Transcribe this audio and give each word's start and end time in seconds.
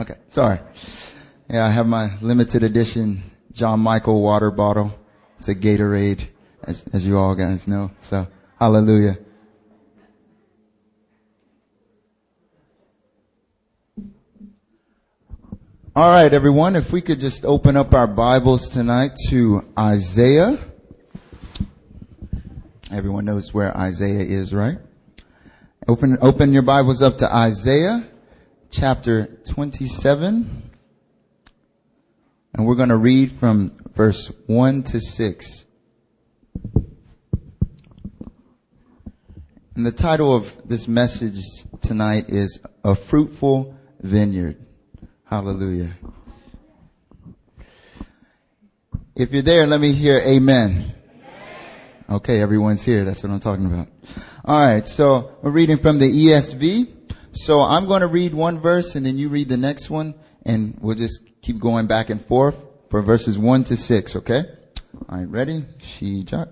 Okay, 0.00 0.14
sorry. 0.28 0.60
Yeah, 1.50 1.66
I 1.66 1.70
have 1.70 1.88
my 1.88 2.16
limited 2.20 2.62
edition 2.62 3.24
John 3.50 3.80
Michael 3.80 4.22
water 4.22 4.52
bottle. 4.52 4.96
It's 5.38 5.48
a 5.48 5.56
Gatorade, 5.56 6.28
as, 6.62 6.84
as 6.92 7.04
you 7.04 7.18
all 7.18 7.34
guys 7.34 7.66
know. 7.66 7.90
So, 7.98 8.28
hallelujah. 8.60 9.18
All 15.96 16.12
right, 16.12 16.32
everyone, 16.32 16.76
if 16.76 16.92
we 16.92 17.00
could 17.02 17.18
just 17.18 17.44
open 17.44 17.76
up 17.76 17.92
our 17.92 18.06
Bibles 18.06 18.68
tonight 18.68 19.16
to 19.30 19.66
Isaiah. 19.76 20.60
Everyone 22.92 23.24
knows 23.24 23.52
where 23.52 23.76
Isaiah 23.76 24.20
is, 24.20 24.54
right? 24.54 24.78
Open, 25.88 26.18
open 26.20 26.52
your 26.52 26.62
Bibles 26.62 27.02
up 27.02 27.18
to 27.18 27.34
Isaiah 27.34 28.08
chapter 28.70 29.26
27. 29.46 30.70
And 32.54 32.66
we're 32.66 32.74
going 32.74 32.88
to 32.88 32.96
read 32.96 33.32
from 33.32 33.76
verse 33.94 34.32
1 34.46 34.82
to 34.84 35.00
6. 35.00 35.64
And 39.74 39.86
the 39.86 39.92
title 39.92 40.34
of 40.34 40.56
this 40.68 40.88
message 40.88 41.40
tonight 41.80 42.30
is 42.30 42.60
A 42.84 42.96
Fruitful 42.96 43.76
Vineyard. 44.00 44.56
Hallelujah. 45.24 45.92
If 49.14 49.32
you're 49.32 49.42
there, 49.42 49.66
let 49.66 49.80
me 49.80 49.92
hear 49.92 50.18
amen. 50.18 50.94
Okay, 52.10 52.40
everyone's 52.40 52.82
here. 52.82 53.04
That's 53.04 53.22
what 53.22 53.30
I'm 53.30 53.40
talking 53.40 53.66
about. 53.66 53.88
All 54.44 54.58
right, 54.58 54.88
so 54.88 55.36
we're 55.42 55.50
reading 55.50 55.76
from 55.76 55.98
the 55.98 56.06
ESV. 56.06 56.97
So 57.38 57.62
I'm 57.62 57.86
going 57.86 58.00
to 58.00 58.06
read 58.06 58.34
one 58.34 58.60
verse 58.60 58.94
and 58.94 59.06
then 59.06 59.18
you 59.18 59.28
read 59.28 59.48
the 59.48 59.56
next 59.56 59.90
one 59.90 60.14
and 60.44 60.76
we'll 60.80 60.96
just 60.96 61.20
keep 61.42 61.58
going 61.58 61.86
back 61.86 62.10
and 62.10 62.20
forth 62.20 62.56
for 62.90 63.02
verses 63.02 63.38
1 63.38 63.64
to 63.64 63.76
6, 63.76 64.16
okay? 64.16 64.44
All 65.08 65.18
right, 65.18 65.28
ready? 65.28 65.64
Shijak. 65.78 66.48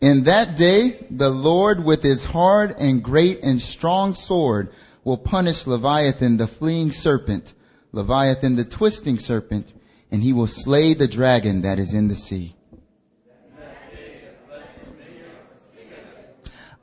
In 0.00 0.24
that 0.24 0.56
day, 0.56 1.06
the 1.10 1.30
Lord 1.30 1.84
with 1.84 2.02
his 2.02 2.24
hard 2.24 2.74
and 2.78 3.02
great 3.02 3.40
and 3.42 3.60
strong 3.60 4.14
sword 4.14 4.72
will 5.04 5.18
punish 5.18 5.66
Leviathan 5.66 6.36
the 6.36 6.46
fleeing 6.46 6.90
serpent 6.90 7.54
Leviathan 7.96 8.56
the 8.56 8.64
twisting 8.64 9.18
serpent, 9.18 9.72
and 10.10 10.22
he 10.22 10.32
will 10.32 10.46
slay 10.46 10.92
the 10.92 11.08
dragon 11.08 11.62
that 11.62 11.78
is 11.78 11.94
in 11.94 12.08
the 12.08 12.14
sea. 12.14 12.54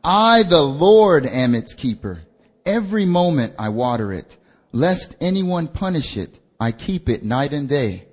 I, 0.03 0.43
the 0.43 0.63
Lord, 0.63 1.25
am 1.25 1.55
its 1.55 1.75
keeper. 1.75 2.23
Every 2.65 3.05
moment 3.05 3.55
I 3.59 3.69
water 3.69 4.13
it, 4.13 4.37
lest 4.71 5.15
anyone 5.19 5.67
punish 5.67 6.17
it. 6.17 6.39
I 6.59 6.71
keep 6.71 7.09
it 7.09 7.23
night 7.23 7.53
and 7.53 7.67
day. 7.67 8.07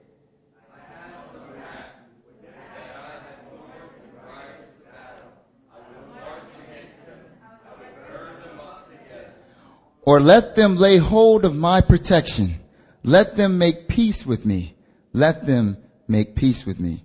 Or 10.02 10.20
let 10.20 10.56
them 10.56 10.76
lay 10.76 10.96
hold 10.96 11.44
of 11.44 11.54
my 11.54 11.80
protection. 11.80 12.58
Let 13.04 13.36
them 13.36 13.58
make 13.58 13.86
peace 13.86 14.26
with 14.26 14.44
me. 14.44 14.74
Let 15.12 15.46
them 15.46 15.76
make 16.08 16.34
peace 16.34 16.66
with 16.66 16.80
me. 16.80 17.04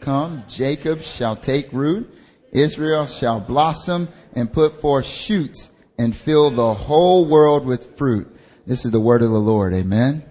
Come, 0.00 0.44
Jacob 0.48 1.02
shall 1.02 1.36
take 1.36 1.72
root. 1.72 2.12
Israel 2.52 3.06
shall 3.06 3.40
blossom 3.40 4.08
and 4.34 4.52
put 4.52 4.80
forth 4.80 5.06
shoots 5.06 5.70
and 5.98 6.16
fill 6.16 6.50
the 6.50 6.74
whole 6.74 7.26
world 7.28 7.66
with 7.66 7.96
fruit. 7.96 8.34
This 8.66 8.84
is 8.84 8.90
the 8.90 9.00
word 9.00 9.22
of 9.22 9.30
the 9.30 9.40
Lord. 9.40 9.74
Amen. 9.74 10.24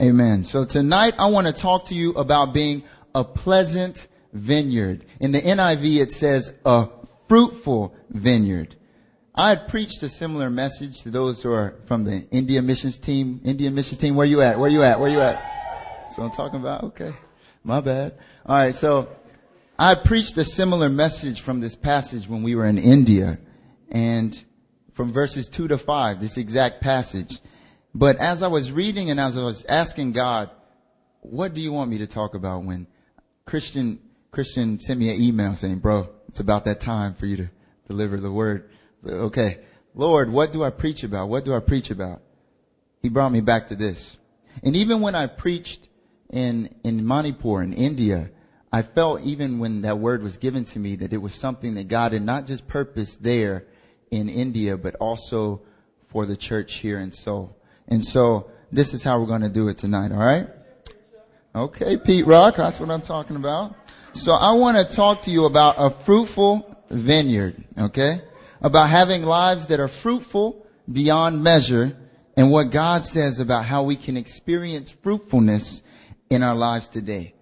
Amen. 0.00 0.44
So 0.44 0.64
tonight 0.64 1.14
I 1.18 1.30
want 1.30 1.46
to 1.46 1.52
talk 1.52 1.86
to 1.86 1.94
you 1.94 2.10
about 2.12 2.52
being 2.52 2.82
a 3.14 3.22
pleasant 3.22 4.08
vineyard. 4.32 5.04
In 5.20 5.32
the 5.32 5.40
NIV 5.40 6.00
it 6.00 6.12
says 6.12 6.52
a 6.64 6.88
fruitful 7.28 7.94
vineyard. 8.10 8.76
I 9.34 9.50
had 9.50 9.68
preached 9.68 10.02
a 10.02 10.08
similar 10.08 10.50
message 10.50 11.02
to 11.02 11.10
those 11.10 11.42
who 11.42 11.52
are 11.52 11.76
from 11.86 12.04
the 12.04 12.26
India 12.30 12.62
missions 12.62 12.98
team. 12.98 13.40
India 13.44 13.70
missions 13.70 13.98
team, 13.98 14.14
where 14.14 14.26
you 14.26 14.40
at? 14.42 14.58
Where 14.58 14.70
you 14.70 14.82
at? 14.82 14.98
Where 15.00 15.10
you 15.10 15.20
at? 15.20 15.42
That's 16.02 16.16
what 16.16 16.24
I'm 16.24 16.30
talking 16.30 16.60
about. 16.60 16.84
Okay. 16.84 17.12
My 17.64 17.80
bad. 17.80 18.14
All 18.46 18.56
right. 18.56 18.74
So 18.74 19.08
I 19.78 19.96
preached 19.96 20.38
a 20.38 20.44
similar 20.44 20.88
message 20.88 21.40
from 21.40 21.58
this 21.58 21.74
passage 21.74 22.28
when 22.28 22.44
we 22.44 22.54
were 22.54 22.64
in 22.64 22.78
India 22.78 23.38
and 23.90 24.44
from 24.92 25.12
verses 25.12 25.48
two 25.48 25.66
to 25.66 25.78
five, 25.78 26.20
this 26.20 26.36
exact 26.36 26.80
passage. 26.80 27.40
But 27.92 28.16
as 28.18 28.44
I 28.44 28.46
was 28.46 28.70
reading 28.70 29.10
and 29.10 29.18
as 29.18 29.36
I 29.36 29.42
was 29.42 29.64
asking 29.64 30.12
God, 30.12 30.50
what 31.22 31.54
do 31.54 31.60
you 31.60 31.72
want 31.72 31.90
me 31.90 31.98
to 31.98 32.06
talk 32.06 32.36
about 32.36 32.62
when 32.62 32.86
Christian, 33.46 33.98
Christian 34.30 34.78
sent 34.78 35.00
me 35.00 35.10
an 35.10 35.20
email 35.20 35.56
saying, 35.56 35.80
bro, 35.80 36.08
it's 36.28 36.38
about 36.38 36.66
that 36.66 36.78
time 36.78 37.14
for 37.14 37.26
you 37.26 37.36
to 37.38 37.50
deliver 37.88 38.18
the 38.18 38.30
word. 38.30 38.70
Okay, 39.04 39.58
Lord, 39.96 40.30
what 40.30 40.52
do 40.52 40.62
I 40.62 40.70
preach 40.70 41.02
about? 41.02 41.28
What 41.28 41.44
do 41.44 41.52
I 41.52 41.58
preach 41.58 41.90
about? 41.90 42.22
He 43.02 43.08
brought 43.08 43.32
me 43.32 43.40
back 43.40 43.66
to 43.66 43.74
this. 43.74 44.18
And 44.62 44.76
even 44.76 45.00
when 45.00 45.16
I 45.16 45.26
preached 45.26 45.88
in, 46.30 46.72
in 46.84 47.04
Manipur, 47.04 47.60
in 47.60 47.72
India, 47.72 48.30
I 48.74 48.82
felt 48.82 49.22
even 49.22 49.58
when 49.58 49.82
that 49.82 49.98
word 49.98 50.22
was 50.22 50.36
given 50.36 50.64
to 50.66 50.78
me 50.78 50.96
that 50.96 51.12
it 51.12 51.18
was 51.18 51.34
something 51.34 51.74
that 51.74 51.88
God 51.88 52.12
had 52.12 52.22
not 52.22 52.46
just 52.46 52.66
purposed 52.66 53.22
there 53.22 53.64
in 54.10 54.28
India, 54.28 54.76
but 54.76 54.96
also 54.96 55.62
for 56.08 56.26
the 56.26 56.36
church 56.36 56.74
here 56.74 56.98
in 56.98 57.12
Seoul. 57.12 57.56
And 57.88 58.04
so 58.04 58.50
this 58.72 58.92
is 58.92 59.02
how 59.02 59.20
we're 59.20 59.26
going 59.26 59.42
to 59.42 59.48
do 59.48 59.68
it 59.68 59.78
tonight, 59.78 60.10
alright? 60.12 60.48
Okay, 61.54 61.96
Pete 61.96 62.26
Rock, 62.26 62.56
that's 62.56 62.80
what 62.80 62.90
I'm 62.90 63.02
talking 63.02 63.36
about. 63.36 63.76
So 64.12 64.32
I 64.32 64.52
want 64.52 64.76
to 64.76 64.84
talk 64.84 65.22
to 65.22 65.30
you 65.30 65.44
about 65.44 65.76
a 65.78 65.90
fruitful 65.90 66.76
vineyard, 66.90 67.62
okay? 67.78 68.22
about 68.64 68.88
having 68.88 69.24
lives 69.24 69.66
that 69.66 69.78
are 69.78 69.88
fruitful 69.88 70.66
beyond 70.90 71.44
measure 71.44 71.94
and 72.34 72.50
what 72.50 72.70
God 72.70 73.04
says 73.04 73.38
about 73.38 73.66
how 73.66 73.82
we 73.82 73.94
can 73.94 74.16
experience 74.16 74.90
fruitfulness 74.90 75.82
in 76.30 76.42
our 76.42 76.54
lives 76.54 76.88
today. 76.88 77.33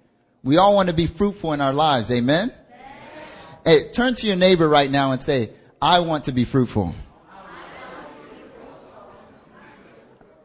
We 0.43 0.57
all 0.57 0.75
want 0.75 0.89
to 0.89 0.95
be 0.95 1.07
fruitful 1.07 1.53
in 1.53 1.61
our 1.61 1.73
lives. 1.73 2.11
Amen? 2.11 2.53
Hey, 3.65 3.91
turn 3.91 4.15
to 4.15 4.27
your 4.27 4.37
neighbor 4.37 4.69
right 4.69 4.91
now 4.91 5.13
and 5.13 5.23
say, 5.23 5.51
I 5.81 6.01
want 6.01 6.25
to 6.25 6.33
be 6.33 6.45
fruitful. 6.45 6.95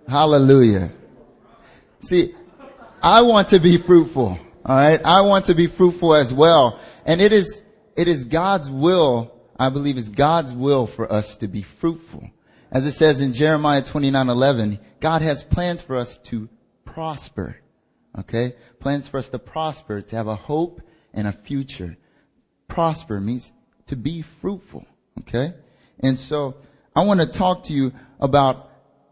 Hallelujah. 0.07 0.91
See, 2.01 2.35
I 3.01 3.21
want 3.21 3.49
to 3.49 3.59
be 3.59 3.77
fruitful. 3.77 4.39
All 4.65 4.75
right. 4.75 5.01
I 5.03 5.21
want 5.21 5.45
to 5.45 5.55
be 5.55 5.67
fruitful 5.67 6.13
as 6.13 6.33
well. 6.33 6.79
And 7.05 7.19
it 7.21 7.33
is, 7.33 7.61
it 7.95 8.07
is 8.07 8.25
God's 8.25 8.69
will 8.69 9.37
I 9.59 9.69
believe 9.69 9.97
it's 9.97 10.09
God's 10.09 10.53
will 10.53 10.85
for 10.85 11.11
us 11.11 11.35
to 11.37 11.47
be 11.47 11.63
fruitful. 11.63 12.29
As 12.71 12.85
it 12.85 12.91
says 12.91 13.21
in 13.21 13.33
Jeremiah 13.33 13.81
29:11, 13.81 14.79
God 14.99 15.21
has 15.21 15.43
plans 15.43 15.81
for 15.81 15.95
us 15.95 16.17
to 16.25 16.47
prosper. 16.85 17.57
Okay? 18.19 18.55
Plans 18.79 19.07
for 19.07 19.17
us 19.17 19.29
to 19.29 19.39
prosper, 19.39 20.01
to 20.01 20.15
have 20.15 20.27
a 20.27 20.35
hope 20.35 20.81
and 21.13 21.27
a 21.27 21.31
future. 21.31 21.97
Prosper 22.67 23.19
means 23.19 23.51
to 23.87 23.95
be 23.95 24.21
fruitful. 24.21 24.85
Okay? 25.19 25.53
And 25.99 26.17
so, 26.17 26.55
I 26.95 27.05
want 27.05 27.19
to 27.19 27.27
talk 27.27 27.63
to 27.65 27.73
you 27.73 27.93
about 28.19 28.71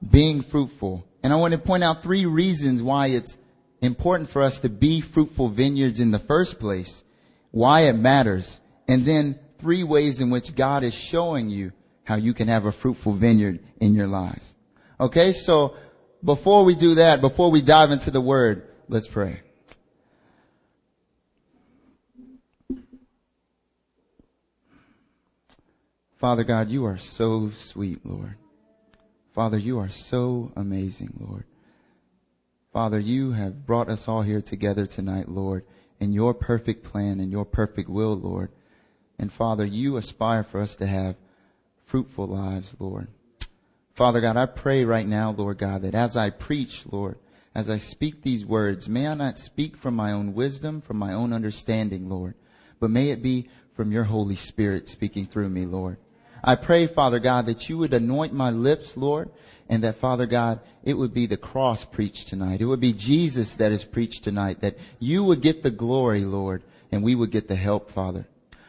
being 0.10 0.42
fruitful. 0.42 1.06
And 1.24 1.32
I 1.32 1.36
want 1.36 1.54
to 1.54 1.60
point 1.60 1.84
out 1.84 2.04
three 2.04 2.26
reasons 2.26 2.82
why 2.82 3.08
it's 3.08 3.38
important 3.82 4.30
for 4.30 4.42
us 4.42 4.60
to 4.62 4.70
be 4.70 5.02
fruitful 5.02 5.50
vineyards 5.50 6.00
in 6.00 6.12
the 6.12 6.20
first 6.20 6.60
place, 6.60 7.04
why 7.52 7.82
it 7.82 7.94
matters, 7.94 8.60
and 8.88 9.06
then 9.06 9.40
three 9.60 9.84
ways 9.84 10.22
in 10.22 10.30
which 10.30 10.56
God 10.56 10.84
is 10.84 10.94
showing 10.94 11.50
you 11.50 11.72
how 12.04 12.16
you 12.16 12.34
can 12.34 12.48
have 12.48 12.66
a 12.66 12.72
fruitful 12.72 13.14
vineyard 13.14 13.60
in 13.80 13.94
your 13.94 14.08
lives. 14.08 14.54
Okay, 15.00 15.34
so 15.34 15.76
before 16.24 16.64
we 16.66 16.76
do 16.76 16.96
that, 16.96 17.22
before 17.22 17.52
we 17.52 17.62
dive 17.62 17.92
into 17.92 18.12
the 18.12 18.22
word, 18.22 18.68
let's 18.88 19.08
pray. 19.08 19.42
Father 26.18 26.44
God, 26.44 26.70
you 26.70 26.86
are 26.86 26.98
so 26.98 27.52
sweet, 27.52 28.06
Lord. 28.06 28.36
Father, 29.34 29.58
you 29.58 29.80
are 29.80 29.90
so 29.90 30.52
amazing, 30.56 31.14
Lord. 31.20 31.44
Father, 32.72 33.00
you 33.00 33.32
have 33.34 33.66
brought 33.66 33.90
us 33.90 34.08
all 34.08 34.22
here 34.22 34.42
together 34.42 34.86
tonight, 34.86 35.30
Lord, 35.30 35.66
in 36.00 36.14
your 36.14 36.34
perfect 36.34 36.84
plan 36.84 37.20
and 37.20 37.32
your 37.32 37.46
perfect 37.46 37.90
will, 37.90 38.16
Lord. 38.16 38.52
And 39.20 39.32
Father, 39.32 39.66
you 39.66 39.98
aspire 39.98 40.44
for 40.44 40.62
us 40.62 40.76
to 40.78 40.88
have 40.88 41.16
fruitful 41.86 42.28
lives, 42.28 42.76
Lord. 42.80 43.08
Father 43.94 44.20
God, 44.20 44.36
I 44.36 44.46
pray 44.46 44.84
right 44.84 45.08
now, 45.08 45.32
Lord 45.32 45.58
God, 45.58 45.84
that 45.84 45.96
as 45.96 46.18
I 46.18 46.30
preach, 46.30 46.84
Lord, 46.92 47.18
as 47.56 47.70
I 47.70 47.78
speak 47.78 48.22
these 48.22 48.46
words, 48.46 48.90
may 48.90 49.08
I 49.08 49.14
not 49.14 49.38
speak 49.38 49.78
from 49.78 49.96
my 49.96 50.12
own 50.12 50.34
wisdom, 50.34 50.82
from 50.82 50.98
my 50.98 51.14
own 51.14 51.32
understanding, 51.32 52.10
Lord, 52.10 52.36
but 52.82 52.92
may 52.92 53.12
it 53.12 53.24
be 53.24 53.48
from 53.74 53.94
your 53.94 54.04
Holy 54.04 54.36
Spirit 54.36 54.90
speaking 54.90 55.26
through 55.26 55.50
me, 55.50 55.66
Lord. 55.66 55.98
I 56.44 56.56
pray, 56.56 56.86
Father 56.86 57.20
God, 57.20 57.46
that 57.46 57.70
you 57.70 57.78
would 57.78 57.94
anoint 57.94 58.34
my 58.34 58.52
lips, 58.52 58.98
Lord, 58.98 59.30
and 59.70 59.84
that 59.84 59.96
Father 59.96 60.26
God, 60.26 60.60
it 60.84 60.94
would 60.94 61.14
be 61.14 61.26
the 61.26 61.38
cross 61.38 61.86
preached 61.86 62.28
tonight. 62.28 62.62
It 62.62 62.66
would 62.66 62.82
be 62.82 62.94
Jesus 62.94 63.56
that 63.56 63.72
is 63.72 63.84
preached 63.84 64.24
tonight, 64.24 64.62
that 64.62 64.78
you 65.00 65.24
would 65.24 65.42
get 65.42 65.64
the 65.64 65.72
glory, 65.72 66.26
Lord, 66.26 66.62
and 66.92 67.04
we 67.04 67.16
would 67.16 67.32
get 67.32 67.48
the 67.48 67.56
help, 67.56 67.90
Father. 67.90 68.28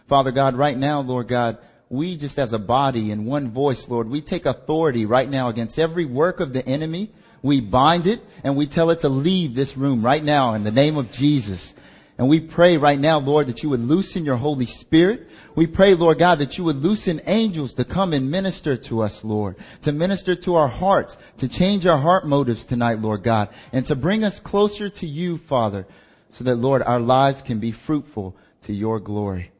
Father 0.08 0.30
God, 0.30 0.54
right 0.54 0.78
now, 0.78 1.00
Lord 1.00 1.28
God, 1.28 1.58
we 1.88 2.16
just 2.16 2.38
as 2.38 2.52
a 2.52 2.58
body 2.58 3.10
in 3.10 3.26
one 3.26 3.50
voice, 3.50 3.88
Lord, 3.88 4.08
we 4.08 4.20
take 4.20 4.46
authority 4.46 5.06
right 5.06 5.28
now 5.28 5.48
against 5.48 5.78
every 5.78 6.04
work 6.04 6.40
of 6.40 6.52
the 6.52 6.66
enemy. 6.66 7.10
We 7.46 7.60
bind 7.60 8.06
it 8.06 8.20
and 8.42 8.56
we 8.56 8.66
tell 8.66 8.90
it 8.90 9.00
to 9.00 9.08
leave 9.08 9.54
this 9.54 9.76
room 9.76 10.04
right 10.04 10.22
now 10.22 10.54
in 10.54 10.64
the 10.64 10.72
name 10.72 10.96
of 10.96 11.10
Jesus. 11.10 11.74
And 12.18 12.28
we 12.28 12.40
pray 12.40 12.76
right 12.76 12.98
now, 12.98 13.18
Lord, 13.18 13.46
that 13.46 13.62
you 13.62 13.68
would 13.70 13.80
loosen 13.80 14.24
your 14.24 14.36
Holy 14.36 14.66
Spirit. 14.66 15.28
We 15.54 15.66
pray, 15.66 15.94
Lord 15.94 16.18
God, 16.18 16.38
that 16.40 16.58
you 16.58 16.64
would 16.64 16.82
loosen 16.82 17.20
angels 17.26 17.74
to 17.74 17.84
come 17.84 18.12
and 18.12 18.30
minister 18.30 18.76
to 18.76 19.02
us, 19.02 19.22
Lord, 19.22 19.56
to 19.82 19.92
minister 19.92 20.34
to 20.34 20.56
our 20.56 20.68
hearts, 20.68 21.16
to 21.38 21.48
change 21.48 21.86
our 21.86 21.98
heart 21.98 22.26
motives 22.26 22.66
tonight, 22.66 23.00
Lord 23.00 23.22
God, 23.22 23.50
and 23.72 23.84
to 23.86 23.94
bring 23.94 24.24
us 24.24 24.40
closer 24.40 24.88
to 24.88 25.06
you, 25.06 25.38
Father, 25.38 25.86
so 26.30 26.44
that, 26.44 26.56
Lord, 26.56 26.82
our 26.82 27.00
lives 27.00 27.42
can 27.42 27.60
be 27.60 27.72
fruitful 27.72 28.36
to 28.62 28.72
your 28.72 28.98
glory. 28.98 29.50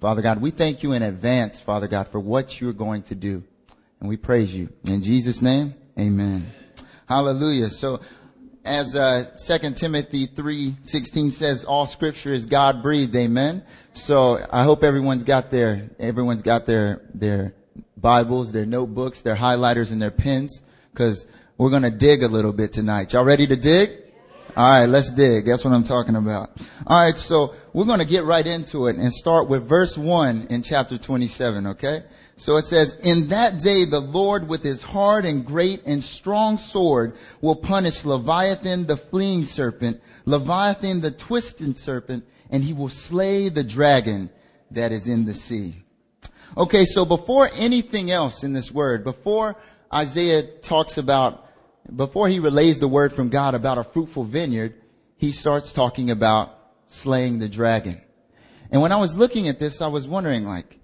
Father 0.00 0.22
God, 0.22 0.40
we 0.40 0.50
thank 0.50 0.82
you 0.82 0.92
in 0.92 1.02
advance, 1.02 1.60
Father 1.60 1.88
God, 1.88 2.08
for 2.08 2.20
what 2.20 2.60
you're 2.60 2.72
going 2.72 3.02
to 3.04 3.14
do. 3.14 3.42
And 4.00 4.08
we 4.08 4.16
praise 4.16 4.54
you. 4.54 4.70
In 4.86 5.02
Jesus' 5.02 5.42
name, 5.42 5.74
amen. 5.98 6.63
Hallelujah. 7.08 7.70
So 7.70 8.00
as 8.64 8.96
uh, 8.96 9.26
2 9.46 9.72
Timothy 9.72 10.26
3:16 10.26 11.30
says, 11.30 11.64
all 11.64 11.86
scripture 11.86 12.32
is 12.32 12.46
God 12.46 12.82
breathed. 12.82 13.14
Amen. 13.14 13.62
So 13.92 14.44
I 14.50 14.64
hope 14.64 14.82
everyone's 14.82 15.24
got 15.24 15.50
their 15.50 15.90
everyone's 15.98 16.42
got 16.42 16.66
their 16.66 17.02
their 17.14 17.54
Bibles, 17.96 18.52
their 18.52 18.66
notebooks, 18.66 19.20
their 19.20 19.36
highlighters, 19.36 19.92
and 19.92 20.00
their 20.00 20.10
pens, 20.10 20.60
because 20.92 21.26
we're 21.58 21.70
gonna 21.70 21.90
dig 21.90 22.22
a 22.22 22.28
little 22.28 22.52
bit 22.52 22.72
tonight. 22.72 23.12
Y'all 23.12 23.24
ready 23.24 23.46
to 23.46 23.56
dig? 23.56 23.90
All 24.56 24.80
right, 24.80 24.86
let's 24.86 25.10
dig. 25.10 25.46
That's 25.46 25.64
what 25.64 25.74
I'm 25.74 25.82
talking 25.82 26.14
about. 26.14 26.50
All 26.86 27.02
right, 27.02 27.16
so 27.16 27.54
we're 27.72 27.86
to 27.98 28.04
get 28.04 28.24
right 28.24 28.46
into 28.46 28.86
it 28.86 28.94
and 28.94 29.12
start 29.12 29.48
with 29.48 29.68
verse 29.68 29.98
1 29.98 30.46
in 30.48 30.62
chapter 30.62 30.96
27, 30.96 31.66
okay? 31.68 32.04
So 32.36 32.56
it 32.56 32.66
says, 32.66 32.94
In 33.02 33.28
that 33.28 33.60
day 33.60 33.84
the 33.84 34.00
Lord 34.00 34.48
with 34.48 34.62
his 34.62 34.82
hard 34.82 35.24
and 35.24 35.44
great 35.44 35.82
and 35.86 36.02
strong 36.02 36.58
sword 36.58 37.16
will 37.40 37.56
punish 37.56 38.04
Leviathan 38.04 38.86
the 38.86 38.96
fleeing 38.96 39.44
serpent, 39.44 40.00
Leviathan 40.24 41.00
the 41.00 41.12
twisting 41.12 41.74
serpent, 41.74 42.24
and 42.50 42.64
he 42.64 42.72
will 42.72 42.88
slay 42.88 43.48
the 43.48 43.64
dragon 43.64 44.30
that 44.70 44.92
is 44.92 45.08
in 45.08 45.24
the 45.24 45.34
sea. 45.34 45.76
Okay, 46.56 46.84
so 46.84 47.04
before 47.04 47.50
anything 47.54 48.10
else 48.10 48.44
in 48.44 48.52
this 48.52 48.70
word, 48.70 49.04
before 49.04 49.56
Isaiah 49.92 50.42
talks 50.42 50.98
about 50.98 51.44
before 51.94 52.28
he 52.28 52.38
relays 52.38 52.78
the 52.78 52.88
word 52.88 53.12
from 53.12 53.28
God 53.28 53.54
about 53.54 53.78
a 53.78 53.84
fruitful 53.84 54.24
vineyard, 54.24 54.74
he 55.18 55.32
starts 55.32 55.72
talking 55.72 56.10
about 56.10 56.58
slaying 56.86 57.38
the 57.38 57.48
dragon. 57.48 58.00
And 58.70 58.80
when 58.80 58.92
I 58.92 58.96
was 58.96 59.18
looking 59.18 59.48
at 59.48 59.60
this, 59.60 59.82
I 59.82 59.88
was 59.88 60.08
wondering 60.08 60.46
like, 60.46 60.78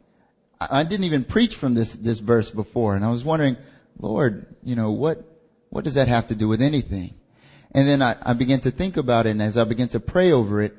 I 0.60 0.82
didn't 0.82 1.04
even 1.04 1.24
preach 1.24 1.56
from 1.56 1.74
this, 1.74 1.94
this 1.94 2.18
verse 2.18 2.50
before. 2.50 2.94
And 2.94 3.04
I 3.04 3.10
was 3.10 3.24
wondering, 3.24 3.56
Lord, 3.98 4.54
you 4.62 4.76
know, 4.76 4.90
what, 4.90 5.24
what 5.70 5.84
does 5.84 5.94
that 5.94 6.08
have 6.08 6.26
to 6.26 6.34
do 6.34 6.48
with 6.48 6.60
anything? 6.60 7.14
And 7.72 7.88
then 7.88 8.02
I, 8.02 8.16
I 8.22 8.34
began 8.34 8.60
to 8.60 8.70
think 8.70 8.96
about 8.96 9.26
it. 9.26 9.30
And 9.30 9.42
as 9.42 9.56
I 9.56 9.64
began 9.64 9.88
to 9.88 10.00
pray 10.00 10.32
over 10.32 10.60
it, 10.60 10.76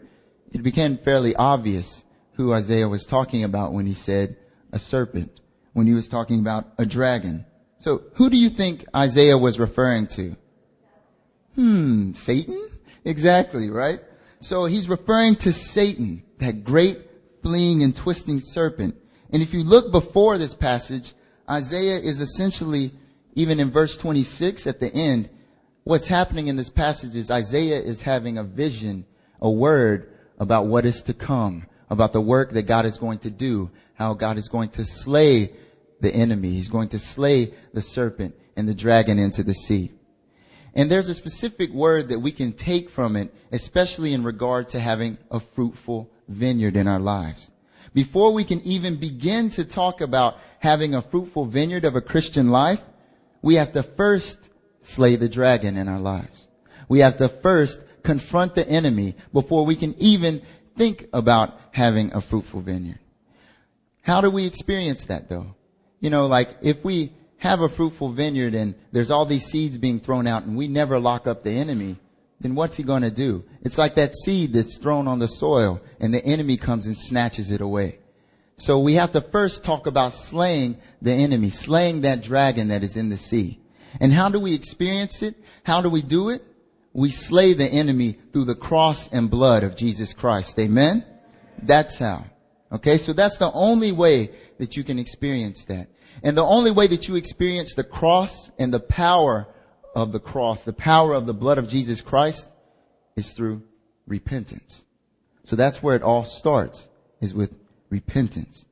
it 0.52 0.62
became 0.62 0.98
fairly 0.98 1.36
obvious 1.36 2.04
who 2.34 2.54
Isaiah 2.54 2.90
was 2.90 3.06
talking 3.06 3.44
about 3.44 3.74
when 3.74 3.86
he 3.86 3.94
said 3.94 4.38
a 4.72 4.80
serpent, 4.80 5.40
when 5.74 5.88
he 5.88 5.94
was 5.94 6.08
talking 6.08 6.40
about 6.40 6.68
a 6.78 6.86
dragon. 6.86 7.46
So 7.80 8.04
who 8.16 8.30
do 8.30 8.38
you 8.38 8.50
think 8.50 8.86
Isaiah 8.96 9.38
was 9.38 9.58
referring 9.60 10.08
to? 10.08 10.36
Hmm, 11.56 12.14
Satan? 12.14 12.70
Exactly, 13.04 13.70
right? 13.70 14.02
So 14.42 14.66
he's 14.66 14.88
referring 14.88 15.36
to 15.38 15.54
Satan, 15.54 16.24
that 16.40 16.64
great 16.64 17.00
fleeing 17.42 17.84
and 17.84 17.96
twisting 17.96 18.40
serpent. 18.40 18.96
And 19.32 19.42
if 19.42 19.54
you 19.54 19.64
look 19.64 19.92
before 19.92 20.38
this 20.38 20.54
passage, 20.54 21.14
Isaiah 21.50 22.00
is 22.00 22.20
essentially, 22.20 22.92
even 23.36 23.60
in 23.60 23.72
verse 23.72 23.96
26 23.98 24.68
at 24.68 24.80
the 24.80 24.94
end, 24.94 25.30
what's 25.84 26.08
happening 26.08 26.48
in 26.48 26.56
this 26.56 26.70
passage 26.70 27.16
is 27.16 27.32
Isaiah 27.32 27.80
is 27.80 28.02
having 28.02 28.38
a 28.38 28.44
vision, 28.44 29.06
a 29.42 29.50
word 29.50 30.12
about 30.40 30.68
what 30.68 30.86
is 30.86 31.04
to 31.04 31.14
come, 31.14 31.66
about 31.90 32.14
the 32.14 32.22
work 32.22 32.52
that 32.52 32.64
God 32.64 32.86
is 32.86 32.98
going 32.98 33.20
to 33.20 33.30
do, 33.30 33.70
how 33.94 34.14
God 34.14 34.38
is 34.38 34.50
going 34.50 34.70
to 34.70 34.84
slay 34.84 35.54
the 36.02 36.14
enemy. 36.14 36.50
He's 36.50 36.70
going 36.70 36.90
to 36.90 37.00
slay 37.00 37.54
the 37.74 37.82
serpent 37.82 38.36
and 38.56 38.68
the 38.68 38.74
dragon 38.74 39.20
into 39.20 39.44
the 39.44 39.54
sea. 39.54 39.92
And 40.74 40.90
there's 40.90 41.10
a 41.10 41.14
specific 41.14 41.72
word 41.72 42.10
that 42.10 42.20
we 42.20 42.32
can 42.32 42.54
take 42.54 42.90
from 42.90 43.16
it, 43.16 43.34
especially 43.52 44.14
in 44.14 44.24
regard 44.24 44.70
to 44.70 44.80
having 44.80 45.18
a 45.30 45.40
fruitful 45.40 46.10
vineyard 46.28 46.78
in 46.78 46.88
our 46.88 47.00
lives. 47.00 47.51
Before 47.94 48.34
we 48.34 48.44
can 48.44 48.62
even 48.62 48.96
begin 48.96 49.50
to 49.52 49.66
talk 49.66 50.02
about 50.02 50.38
having 50.60 50.94
a 50.94 51.02
fruitful 51.02 51.46
vineyard 51.46 51.86
of 51.86 51.96
a 51.96 52.02
Christian 52.02 52.50
life, 52.50 52.82
we 53.42 53.56
have 53.56 53.74
to 53.74 53.84
first 53.84 54.40
slay 54.82 55.16
the 55.16 55.30
dragon 55.30 55.78
in 55.78 55.88
our 55.88 56.00
lives. 56.00 56.48
We 56.88 57.00
have 57.00 57.18
to 57.18 57.30
first 57.30 57.82
confront 58.04 58.56
the 58.56 58.68
enemy 58.68 59.16
before 59.34 59.66
we 59.66 59.76
can 59.76 59.96
even 60.00 60.42
think 60.78 61.08
about 61.14 61.60
having 61.72 62.14
a 62.14 62.22
fruitful 62.22 62.62
vineyard. 62.62 63.00
How 64.02 64.22
do 64.22 64.32
we 64.32 64.46
experience 64.46 65.04
that 65.06 65.30
though? 65.30 65.56
you 66.02 66.10
know, 66.10 66.28
like 66.28 66.58
if 66.62 66.84
we 66.84 67.14
have 67.38 67.62
a 67.62 67.70
fruitful 67.70 68.10
vineyard 68.10 68.54
and 68.54 68.76
there's 68.92 69.12
all 69.12 69.26
these 69.26 69.46
seeds 69.46 69.78
being 69.78 70.00
thrown 70.00 70.28
out 70.28 70.44
and 70.44 70.58
we 70.58 70.68
never 70.68 71.00
lock 71.00 71.28
up 71.28 71.44
the 71.44 71.52
enemy, 71.52 71.96
then 72.42 72.56
what's 72.56 72.76
he 72.76 72.84
going 72.84 73.04
to 73.04 73.12
do? 73.12 73.44
It's 73.62 73.78
like 73.78 73.96
that 73.96 74.16
seed 74.16 74.54
that's 74.54 74.78
thrown 74.78 75.08
on 75.08 75.20
the 75.20 75.28
soil 75.28 75.82
and 76.00 76.14
the 76.14 76.26
enemy 76.26 76.58
comes 76.58 76.88
and 76.88 76.98
snatches 76.98 77.52
it 77.52 77.62
away. 77.62 78.00
So 78.58 78.80
we 78.80 78.96
have 78.96 79.12
to 79.12 79.22
first 79.22 79.64
talk 79.64 79.88
about 79.88 80.14
slaying 80.14 80.78
the 81.02 81.12
enemy, 81.12 81.50
slaying 81.50 82.02
that 82.02 82.22
dragon 82.22 82.68
that 82.70 82.84
is 82.84 82.98
in 82.98 83.10
the 83.10 83.18
sea. 83.18 83.60
And 84.00 84.14
how 84.14 84.30
do 84.30 84.40
we 84.40 84.54
experience 84.54 85.22
it? 85.22 85.36
How 85.64 85.82
do 85.82 85.90
we 85.90 86.02
do 86.02 86.30
it? 86.30 86.44
We 86.94 87.10
slay 87.10 87.54
the 87.54 87.68
enemy 87.68 88.18
through 88.34 88.46
the 88.46 88.56
cross 88.56 89.08
and 89.10 89.30
blood 89.30 89.64
of 89.64 89.76
Jesus 89.76 90.14
Christ. 90.14 90.60
Amen? 90.60 91.06
That's 91.62 91.98
how. 91.98 92.26
Okay, 92.72 92.98
so 92.98 93.14
that's 93.14 93.38
the 93.38 93.52
only 93.52 93.92
way 93.92 94.32
that 94.58 94.78
you 94.78 94.84
can 94.84 94.98
experience 95.00 95.66
that. 95.66 95.90
And 96.24 96.38
the 96.38 96.46
only 96.46 96.72
way 96.72 96.88
that 96.88 97.08
you 97.08 97.16
experience 97.16 97.74
the 97.74 97.84
cross 97.84 98.52
and 98.60 98.74
the 98.74 98.80
power 98.80 99.48
of 99.96 100.12
the 100.12 100.20
cross, 100.20 100.64
the 100.64 100.74
power 100.74 101.14
of 101.14 101.26
the 101.26 101.34
blood 101.34 101.58
of 101.58 101.68
Jesus 101.68 102.02
Christ 102.02 102.50
is 103.16 103.34
through 103.34 103.64
repentance. 104.08 104.86
So 105.44 105.56
that's 105.56 105.84
where 105.84 105.96
it 105.96 106.04
all 106.04 106.24
starts, 106.24 106.88
is 107.20 107.34
with 107.34 107.58
repentance. 107.90 108.66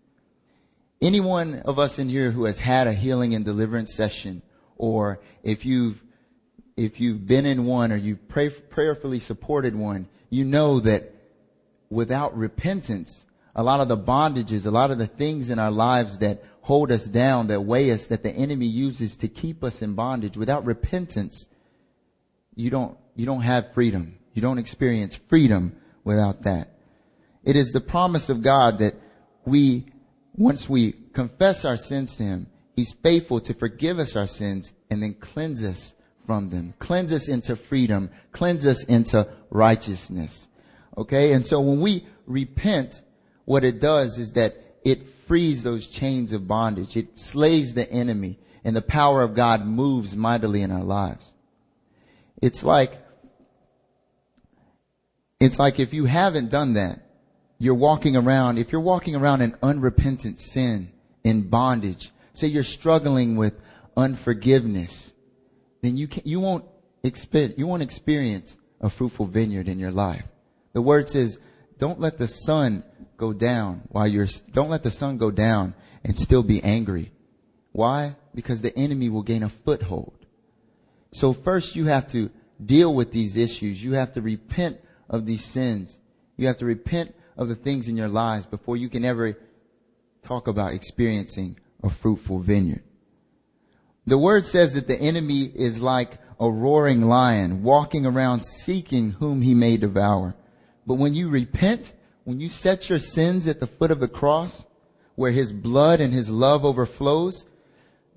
Any 1.02 1.20
one 1.20 1.60
of 1.66 1.80
us 1.80 2.00
in 2.00 2.10
here 2.10 2.32
who 2.32 2.46
has 2.46 2.60
had 2.60 2.88
a 2.88 2.94
healing 2.94 3.34
and 3.34 3.46
deliverance 3.46 3.94
session, 3.94 4.42
or 4.78 5.20
if 5.44 5.66
you've, 5.66 6.04
if 6.76 7.00
you've 7.00 7.26
been 7.26 7.46
in 7.46 7.66
one 7.66 7.92
or 7.92 7.98
you've 7.98 8.28
pray, 8.28 8.50
prayerfully 8.50 9.20
supported 9.20 9.76
one, 9.76 10.08
you 10.30 10.46
know 10.46 10.80
that 10.82 11.14
without 11.90 12.38
repentance, 12.38 13.26
a 13.56 13.64
lot 13.64 13.80
of 13.80 13.88
the 13.88 13.98
bondages, 13.98 14.66
a 14.66 14.72
lot 14.72 14.92
of 14.92 14.98
the 14.98 15.08
things 15.08 15.50
in 15.50 15.60
our 15.60 15.72
lives 15.72 16.20
that 16.20 16.44
hold 16.70 16.92
us 16.92 17.06
down, 17.06 17.48
that 17.48 17.62
weigh 17.62 17.90
us, 17.90 18.06
that 18.06 18.22
the 18.22 18.30
enemy 18.30 18.68
uses 18.68 19.16
to 19.16 19.28
keep 19.28 19.64
us 19.64 19.82
in 19.82 19.96
bondage. 19.96 20.38
Without 20.38 20.66
repentance, 20.66 21.48
you 22.56 22.70
don't, 22.70 22.96
you 23.16 23.26
don't 23.26 23.42
have 23.42 23.74
freedom. 23.74 24.20
You 24.36 24.44
don't 24.44 24.60
experience 24.60 25.16
freedom 25.16 25.76
without 26.04 26.44
that. 26.44 26.78
It 27.44 27.56
is 27.56 27.72
the 27.72 27.82
promise 27.82 28.30
of 28.30 28.44
God 28.44 28.78
that 28.78 28.94
we, 29.46 29.88
once 30.36 30.70
we 30.70 30.92
confess 31.12 31.66
our 31.66 31.76
sins 31.76 32.16
to 32.18 32.24
Him, 32.24 32.46
He's 32.76 32.94
faithful 33.02 33.40
to 33.40 33.56
forgive 33.56 33.98
us 33.98 34.16
our 34.16 34.28
sins 34.28 34.72
and 34.92 35.02
then 35.02 35.16
cleanse 35.16 35.64
us 35.64 35.96
from 36.24 36.52
them. 36.52 36.76
Cleanse 36.78 37.12
us 37.12 37.28
into 37.30 37.56
freedom. 37.56 38.12
Cleanse 38.32 38.68
us 38.68 38.84
into 38.84 39.28
righteousness. 39.50 40.48
Okay? 40.96 41.34
And 41.34 41.48
so 41.48 41.62
when 41.62 41.82
we 41.82 42.06
repent, 42.28 43.02
what 43.46 43.64
it 43.64 43.80
does 43.80 44.20
is 44.20 44.34
that 44.34 44.69
it 44.84 45.06
frees 45.06 45.64
those 45.64 45.88
chains 45.88 46.34
of 46.34 46.48
bondage. 46.48 46.98
It 46.98 47.18
slays 47.18 47.74
the 47.74 47.90
enemy 47.92 48.40
and 48.64 48.76
the 48.76 48.82
power 48.82 49.22
of 49.22 49.34
God 49.34 49.66
moves 49.66 50.16
mightily 50.16 50.62
in 50.62 50.72
our 50.72 50.84
lives. 50.84 51.34
It's 52.42 52.64
like, 52.64 52.94
it's 55.40 55.60
like 55.60 55.80
if 55.80 55.94
you 55.94 56.06
haven't 56.06 56.50
done 56.50 56.74
that, 56.74 57.02
you're 57.58 57.76
walking 57.76 58.16
around, 58.16 58.58
if 58.58 58.72
you're 58.72 58.82
walking 58.82 59.16
around 59.16 59.42
in 59.42 59.56
unrepentant 59.62 60.40
sin, 60.40 60.92
in 61.24 61.50
bondage, 61.50 62.12
say 62.34 62.48
you're 62.48 62.64
struggling 62.64 63.36
with 63.36 63.60
unforgiveness, 63.98 65.14
then 65.82 65.98
you 65.98 66.08
can, 66.08 66.24
you 66.26 66.40
won't 66.40 66.66
experience, 67.04 67.56
you 67.58 67.68
won't 67.68 67.84
experience 67.84 68.58
a 68.82 68.90
fruitful 68.90 69.26
vineyard 69.26 69.68
in 69.68 69.80
your 69.80 69.92
life. 69.92 70.24
The 70.74 70.82
word 70.82 71.10
says, 71.10 71.40
don't 71.78 72.00
let 72.00 72.18
the 72.18 72.28
sun 72.28 72.84
go 73.20 73.34
down 73.34 73.84
while 73.90 74.08
you're, 74.08 74.28
don't 74.52 74.70
let 74.70 74.82
the 74.82 74.90
sun 74.90 75.18
go 75.18 75.30
down 75.30 75.76
and 76.04 76.18
still 76.18 76.42
be 76.42 76.64
angry. 76.64 77.12
Why? 77.72 78.16
Because 78.34 78.62
the 78.62 78.76
enemy 78.76 79.10
will 79.10 79.22
gain 79.22 79.44
a 79.44 79.50
foothold. 79.50 80.26
So 81.12 81.34
first 81.34 81.76
you 81.76 81.86
have 81.86 82.08
to 82.08 82.32
deal 82.64 82.94
with 82.96 83.12
these 83.12 83.38
issues. 83.38 83.84
You 83.84 83.94
have 83.94 84.14
to 84.14 84.22
repent 84.22 84.80
of 85.10 85.26
these 85.26 85.44
sins. 85.44 86.00
You 86.38 86.48
have 86.48 86.58
to 86.58 86.66
repent 86.66 87.14
of 87.38 87.48
the 87.48 87.56
things 87.56 87.88
in 87.88 87.98
your 87.98 88.08
lives 88.08 88.46
before 88.46 88.78
you 88.78 88.90
can 88.90 89.06
ever 89.06 89.38
talk 90.24 90.48
about 90.48 90.74
experiencing 90.74 91.60
a 91.84 91.90
fruitful 91.90 92.40
vineyard. 92.40 92.84
The 94.08 94.18
word 94.18 94.46
says 94.46 94.74
that 94.74 94.88
the 94.88 95.00
enemy 95.00 95.44
is 95.44 95.82
like 95.82 96.18
a 96.40 96.50
roaring 96.50 97.02
lion 97.02 97.64
walking 97.64 98.06
around 98.06 98.44
seeking 98.44 99.12
whom 99.12 99.42
he 99.42 99.54
may 99.54 99.78
devour. 99.78 100.36
But 100.88 100.96
when 100.96 101.14
you 101.14 101.30
repent, 101.30 101.94
when 102.24 102.40
you 102.40 102.50
set 102.50 102.90
your 102.90 103.00
sins 103.00 103.48
at 103.48 103.60
the 103.60 103.68
foot 103.68 103.92
of 103.92 104.00
the 104.00 104.08
cross, 104.08 104.66
where 105.16 105.32
his 105.32 105.52
blood 105.52 106.00
and 106.00 106.14
his 106.14 106.30
love 106.30 106.64
overflows, 106.64 107.46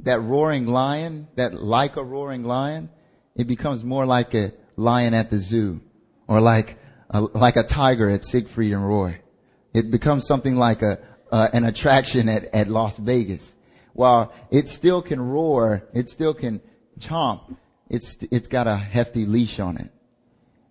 that 0.00 0.20
roaring 0.20 0.66
lion, 0.66 1.28
that 1.36 1.54
like 1.54 1.96
a 1.96 2.04
roaring 2.04 2.44
lion, 2.44 2.90
it 3.36 3.46
becomes 3.46 3.84
more 3.84 4.06
like 4.06 4.34
a 4.34 4.52
lion 4.76 5.14
at 5.14 5.30
the 5.30 5.38
zoo 5.38 5.80
or 6.26 6.40
like 6.40 6.78
a, 7.10 7.20
like 7.20 7.56
a 7.56 7.62
tiger 7.62 8.08
at 8.10 8.24
Siegfried 8.24 8.72
and 8.72 8.86
Roy. 8.86 9.20
It 9.74 9.90
becomes 9.90 10.26
something 10.26 10.56
like 10.56 10.82
a, 10.82 10.98
uh, 11.30 11.48
an 11.52 11.64
attraction 11.64 12.28
at, 12.28 12.44
at 12.54 12.68
Las 12.68 12.98
Vegas. 12.98 13.54
While 13.94 14.32
it 14.50 14.68
still 14.68 15.02
can 15.02 15.20
roar, 15.20 15.88
it 15.94 16.08
still 16.08 16.34
can 16.34 16.60
chomp, 16.98 17.56
it's, 17.88 18.16
it's 18.30 18.48
got 18.48 18.66
a 18.66 18.76
hefty 18.76 19.26
leash 19.26 19.60
on 19.60 19.76
it. 19.76 19.90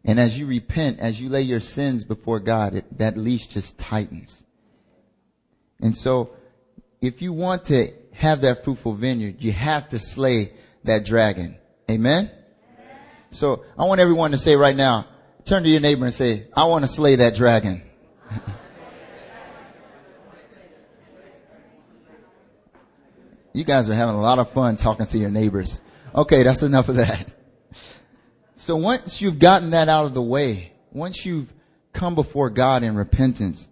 And 0.03 0.19
as 0.19 0.37
you 0.37 0.47
repent, 0.47 0.99
as 0.99 1.21
you 1.21 1.29
lay 1.29 1.43
your 1.43 1.59
sins 1.59 2.03
before 2.03 2.39
God, 2.39 2.73
it, 2.75 2.97
that 2.97 3.17
leash 3.17 3.47
just 3.47 3.77
tightens. 3.77 4.43
And 5.79 5.95
so, 5.95 6.31
if 7.01 7.21
you 7.21 7.33
want 7.33 7.65
to 7.65 7.91
have 8.13 8.41
that 8.41 8.63
fruitful 8.63 8.93
vineyard, 8.93 9.35
you 9.39 9.51
have 9.51 9.89
to 9.89 9.99
slay 9.99 10.53
that 10.83 11.05
dragon. 11.05 11.57
Amen? 11.89 12.31
So, 13.31 13.63
I 13.77 13.85
want 13.85 14.01
everyone 14.01 14.31
to 14.31 14.37
say 14.37 14.55
right 14.55 14.75
now, 14.75 15.05
turn 15.45 15.63
to 15.63 15.69
your 15.69 15.79
neighbor 15.81 16.05
and 16.05 16.13
say, 16.13 16.47
I 16.55 16.65
want 16.65 16.83
to 16.83 16.87
slay 16.87 17.17
that 17.17 17.35
dragon. 17.35 17.83
you 23.53 23.63
guys 23.63 23.89
are 23.89 23.95
having 23.95 24.15
a 24.15 24.21
lot 24.21 24.39
of 24.39 24.51
fun 24.51 24.77
talking 24.77 25.05
to 25.05 25.17
your 25.17 25.29
neighbors. 25.29 25.79
Okay, 26.13 26.43
that's 26.43 26.63
enough 26.63 26.89
of 26.89 26.95
that. 26.95 27.27
So 28.61 28.75
once 28.75 29.21
you've 29.21 29.39
gotten 29.39 29.71
that 29.71 29.89
out 29.89 30.05
of 30.05 30.13
the 30.13 30.21
way, 30.21 30.73
once 30.91 31.25
you've 31.25 31.51
come 31.93 32.13
before 32.13 32.51
God 32.51 32.83
in 32.83 32.95
repentance, 32.95 33.67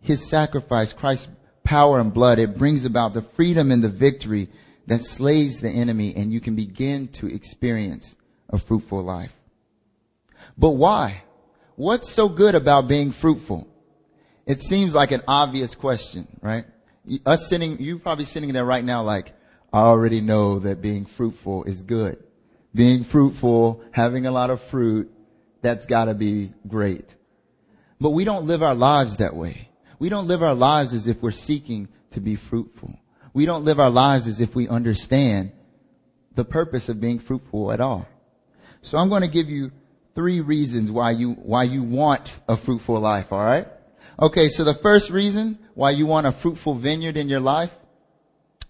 His 0.00 0.26
sacrifice, 0.26 0.94
Christ's 0.94 1.28
power 1.62 2.00
and 2.00 2.12
blood, 2.12 2.38
it 2.38 2.56
brings 2.56 2.86
about 2.86 3.12
the 3.12 3.20
freedom 3.20 3.70
and 3.70 3.84
the 3.84 3.90
victory 3.90 4.48
that 4.86 5.02
slays 5.02 5.60
the 5.60 5.68
enemy 5.68 6.14
and 6.16 6.32
you 6.32 6.40
can 6.40 6.56
begin 6.56 7.08
to 7.08 7.26
experience 7.26 8.16
a 8.48 8.56
fruitful 8.56 9.02
life. 9.02 9.34
But 10.56 10.70
why? 10.70 11.24
What's 11.76 12.10
so 12.10 12.30
good 12.30 12.54
about 12.54 12.88
being 12.88 13.10
fruitful? 13.10 13.68
It 14.46 14.62
seems 14.62 14.94
like 14.94 15.12
an 15.12 15.22
obvious 15.28 15.74
question, 15.74 16.26
right? 16.40 16.64
Us 17.26 17.46
sitting, 17.46 17.78
you 17.78 17.98
probably 17.98 18.24
sitting 18.24 18.54
there 18.54 18.64
right 18.64 18.84
now 18.84 19.02
like, 19.02 19.34
I 19.70 19.80
already 19.80 20.22
know 20.22 20.60
that 20.60 20.80
being 20.80 21.04
fruitful 21.04 21.64
is 21.64 21.82
good. 21.82 22.24
Being 22.74 23.04
fruitful, 23.04 23.82
having 23.92 24.26
a 24.26 24.32
lot 24.32 24.50
of 24.50 24.62
fruit, 24.62 25.12
that's 25.60 25.86
gotta 25.86 26.14
be 26.14 26.52
great. 26.66 27.14
But 28.00 28.10
we 28.10 28.24
don't 28.24 28.46
live 28.46 28.62
our 28.62 28.74
lives 28.74 29.18
that 29.18 29.36
way. 29.36 29.68
We 29.98 30.08
don't 30.08 30.26
live 30.26 30.42
our 30.42 30.54
lives 30.54 30.94
as 30.94 31.06
if 31.06 31.22
we're 31.22 31.30
seeking 31.30 31.88
to 32.10 32.20
be 32.20 32.34
fruitful. 32.34 32.98
We 33.34 33.46
don't 33.46 33.64
live 33.64 33.78
our 33.78 33.90
lives 33.90 34.26
as 34.26 34.40
if 34.40 34.54
we 34.54 34.68
understand 34.68 35.52
the 36.34 36.44
purpose 36.44 36.88
of 36.88 37.00
being 37.00 37.18
fruitful 37.18 37.72
at 37.72 37.80
all. 37.80 38.08
So 38.82 38.98
I'm 38.98 39.08
going 39.08 39.22
to 39.22 39.28
give 39.28 39.48
you 39.48 39.70
three 40.14 40.40
reasons 40.40 40.90
why 40.90 41.12
you, 41.12 41.32
why 41.32 41.62
you 41.64 41.82
want 41.82 42.40
a 42.48 42.56
fruitful 42.56 42.98
life, 42.98 43.32
alright? 43.32 43.68
Okay, 44.20 44.48
so 44.48 44.64
the 44.64 44.74
first 44.74 45.10
reason 45.10 45.58
why 45.74 45.90
you 45.90 46.06
want 46.06 46.26
a 46.26 46.32
fruitful 46.32 46.74
vineyard 46.74 47.16
in 47.16 47.28
your 47.28 47.40
life 47.40 47.72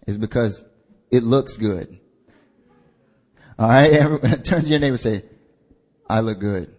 is 0.07 0.19
because 0.19 0.65
it 1.11 1.23
looks 1.23 1.57
good. 1.57 1.99
All 3.59 3.69
right, 3.69 3.91
turn 4.45 4.63
to 4.63 4.69
your 4.69 4.79
neighbor 4.79 4.95
and 4.95 5.01
say, 5.01 5.25
I 6.09 6.21
look 6.21 6.39
good. 6.39 6.75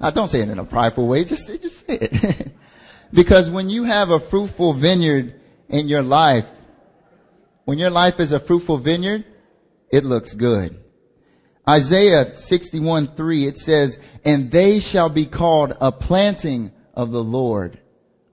Now 0.00 0.10
don't 0.10 0.28
say 0.28 0.40
it 0.40 0.48
in 0.48 0.58
a 0.58 0.64
prideful 0.64 1.06
way, 1.06 1.24
just 1.24 1.46
say, 1.46 1.58
just 1.58 1.86
say 1.86 1.98
it. 2.00 2.52
because 3.12 3.50
when 3.50 3.70
you 3.70 3.84
have 3.84 4.10
a 4.10 4.20
fruitful 4.20 4.74
vineyard 4.74 5.40
in 5.68 5.88
your 5.88 6.02
life, 6.02 6.46
when 7.64 7.78
your 7.78 7.90
life 7.90 8.20
is 8.20 8.32
a 8.32 8.40
fruitful 8.40 8.78
vineyard, 8.78 9.24
it 9.90 10.04
looks 10.04 10.34
good. 10.34 10.82
Isaiah 11.68 12.34
61 12.34 13.14
3, 13.14 13.46
it 13.46 13.58
says, 13.58 13.98
and 14.24 14.50
they 14.50 14.80
shall 14.80 15.08
be 15.08 15.24
called 15.24 15.76
a 15.80 15.90
planting 15.90 16.72
of 16.92 17.10
the 17.10 17.24
Lord, 17.24 17.80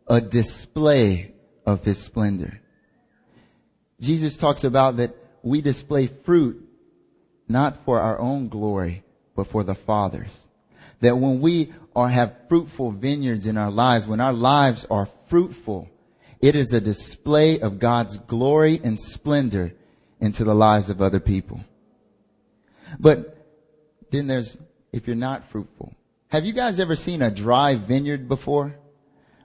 a 0.08 0.20
display 0.20 1.34
of 1.66 1.84
his 1.84 2.00
splendor. 2.00 2.60
Jesus 4.02 4.36
talks 4.36 4.64
about 4.64 4.98
that 4.98 5.16
we 5.44 5.62
display 5.62 6.08
fruit 6.08 6.68
not 7.48 7.84
for 7.84 8.00
our 8.00 8.20
own 8.20 8.48
glory, 8.48 9.04
but 9.36 9.48
for 9.48 9.64
the 9.64 9.76
Father's. 9.76 10.48
That 11.02 11.18
when 11.18 11.42
we 11.42 11.74
are, 11.96 12.08
have 12.08 12.36
fruitful 12.48 12.92
vineyards 12.92 13.48
in 13.48 13.58
our 13.58 13.72
lives, 13.72 14.08
when 14.08 14.20
our 14.20 14.34
lives 14.34 14.86
are 14.90 15.08
fruitful, 15.28 15.90
it 16.40 16.56
is 16.56 16.74
a 16.74 16.82
display 16.82 17.60
of 17.60 17.80
God's 17.80 18.18
glory 18.18 18.80
and 18.84 19.00
splendor 19.00 19.74
into 20.20 20.44
the 20.44 20.56
lives 20.56 20.90
of 20.90 21.02
other 21.02 21.20
people. 21.20 21.60
But 23.00 23.46
then 24.12 24.28
there's, 24.28 24.58
if 24.92 25.08
you're 25.08 25.16
not 25.16 25.50
fruitful. 25.50 25.94
Have 26.30 26.46
you 26.46 26.54
guys 26.54 26.80
ever 26.80 26.96
seen 26.96 27.22
a 27.22 27.32
dry 27.32 27.76
vineyard 27.76 28.30
before? 28.30 28.76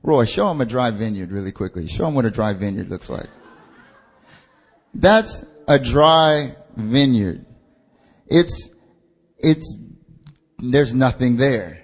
Roy, 0.02 0.24
show 0.24 0.48
them 0.48 0.60
a 0.60 0.64
dry 0.64 0.90
vineyard 0.90 1.32
really 1.32 1.52
quickly. 1.52 1.88
Show 1.88 2.04
them 2.04 2.14
what 2.14 2.24
a 2.24 2.30
dry 2.30 2.52
vineyard 2.52 2.88
looks 2.88 3.10
like. 3.10 3.28
That's 4.94 5.44
a 5.66 5.78
dry 5.78 6.56
vineyard. 6.76 7.44
It's, 8.26 8.70
it's, 9.38 9.78
there's 10.58 10.94
nothing 10.94 11.36
there. 11.36 11.82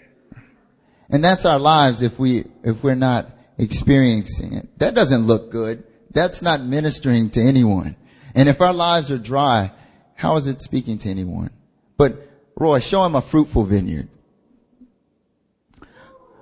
And 1.11 1.23
that's 1.23 1.45
our 1.45 1.59
lives 1.59 2.03
if 2.03 2.19
we, 2.19 2.47
if 2.65 2.83
we're 2.83 2.95
not 2.95 3.31
experiencing 3.59 4.55
it. 4.55 4.79
That 4.79 4.95
doesn't 4.95 5.27
look 5.27 5.51
good. 5.51 5.85
That's 6.11 6.43
not 6.43 6.63
ministering 6.63 7.31
to 7.31 7.41
anyone. 7.41 7.97
And 8.35 8.49
if 8.49 8.61
our 8.61 8.73
lives 8.73 9.11
are 9.11 9.19
dry, 9.19 9.73
how 10.15 10.37
is 10.37 10.47
it 10.47 10.63
speaking 10.63 10.99
to 10.99 11.09
anyone? 11.11 11.51
But 11.97 12.29
Roy, 12.57 12.81
show 12.81 13.05
him 13.05 13.15
a 13.15 13.23
fruitful 13.23 13.65
vineyard. 13.65 14.09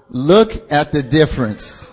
Look 0.08 0.70
at 0.72 0.92
the 0.92 1.02
difference. 1.02 1.90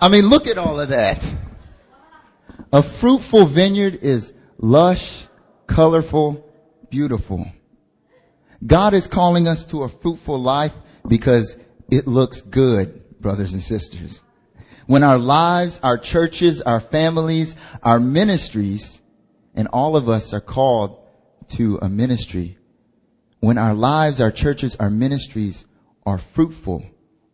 I 0.00 0.08
mean, 0.08 0.26
look 0.26 0.46
at 0.46 0.58
all 0.58 0.80
of 0.80 0.88
that. 0.88 1.22
A 2.72 2.82
fruitful 2.82 3.46
vineyard 3.46 3.96
is 3.96 4.32
lush, 4.58 5.26
colorful, 5.66 6.48
beautiful. 6.90 7.46
God 8.64 8.94
is 8.94 9.06
calling 9.06 9.48
us 9.48 9.64
to 9.66 9.82
a 9.82 9.88
fruitful 9.88 10.40
life 10.40 10.72
because 11.08 11.56
it 11.90 12.06
looks 12.06 12.42
good, 12.42 13.20
brothers 13.20 13.52
and 13.52 13.62
sisters. 13.62 14.22
When 14.86 15.02
our 15.02 15.18
lives, 15.18 15.80
our 15.82 15.98
churches, 15.98 16.62
our 16.62 16.80
families, 16.80 17.56
our 17.82 18.00
ministries, 18.00 19.00
and 19.54 19.68
all 19.68 19.96
of 19.96 20.08
us 20.08 20.32
are 20.32 20.40
called 20.40 20.98
to 21.48 21.78
a 21.82 21.88
ministry, 21.88 22.58
when 23.40 23.58
our 23.58 23.74
lives, 23.74 24.20
our 24.20 24.30
churches, 24.30 24.76
our 24.76 24.90
ministries 24.90 25.66
are 26.06 26.18
fruitful, 26.18 26.84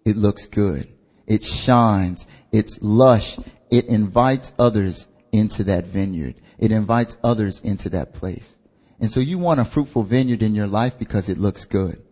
it 0.04 0.16
looks 0.16 0.46
good. 0.46 0.88
It 1.26 1.44
shines. 1.44 2.26
It's 2.50 2.78
lush. 2.80 3.38
It 3.70 3.86
invites 3.86 4.52
others 4.58 5.06
into 5.32 5.64
that 5.64 5.86
vineyard. 5.86 6.36
It 6.58 6.72
invites 6.72 7.16
others 7.22 7.60
into 7.60 7.88
that 7.90 8.14
place. 8.14 8.56
And 9.00 9.10
so 9.10 9.20
you 9.20 9.38
want 9.38 9.60
a 9.60 9.64
fruitful 9.64 10.02
vineyard 10.02 10.42
in 10.42 10.54
your 10.54 10.66
life 10.66 10.98
because 10.98 11.28
it 11.28 11.38
looks 11.38 11.64
good. 11.64 12.02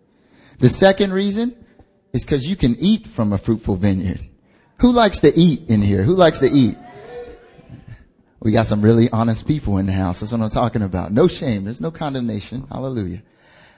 The 0.61 0.69
second 0.69 1.13
reason 1.13 1.57
is 2.13 2.25
because 2.25 2.47
you 2.47 2.57
can 2.57 2.77
eat 2.79 3.07
from 3.09 3.33
a 3.33 3.39
fruitful 3.39 3.77
vineyard. 3.77 4.21
Who 4.79 4.93
likes 4.93 5.21
to 5.21 5.37
eat 5.39 5.69
in 5.69 5.83
here? 5.83 6.03
Who 6.03 6.15
likes 6.15 6.39
to 6.41 6.47
eat? 6.47 6.77
We 8.41 8.53
got 8.53 8.67
some 8.67 8.83
really 8.83 9.11
honest 9.11 9.47
people 9.47 9.79
in 9.79 9.87
the 9.87 9.93
house. 9.93 10.21
That's 10.21 10.33
what 10.33 10.41
I'm 10.41 10.51
talking 10.51 10.83
about. 10.83 11.13
No 11.13 11.27
shame. 11.27 11.65
There's 11.65 11.81
no 11.81 11.91
condemnation. 11.91 12.67
Hallelujah. 12.71 13.23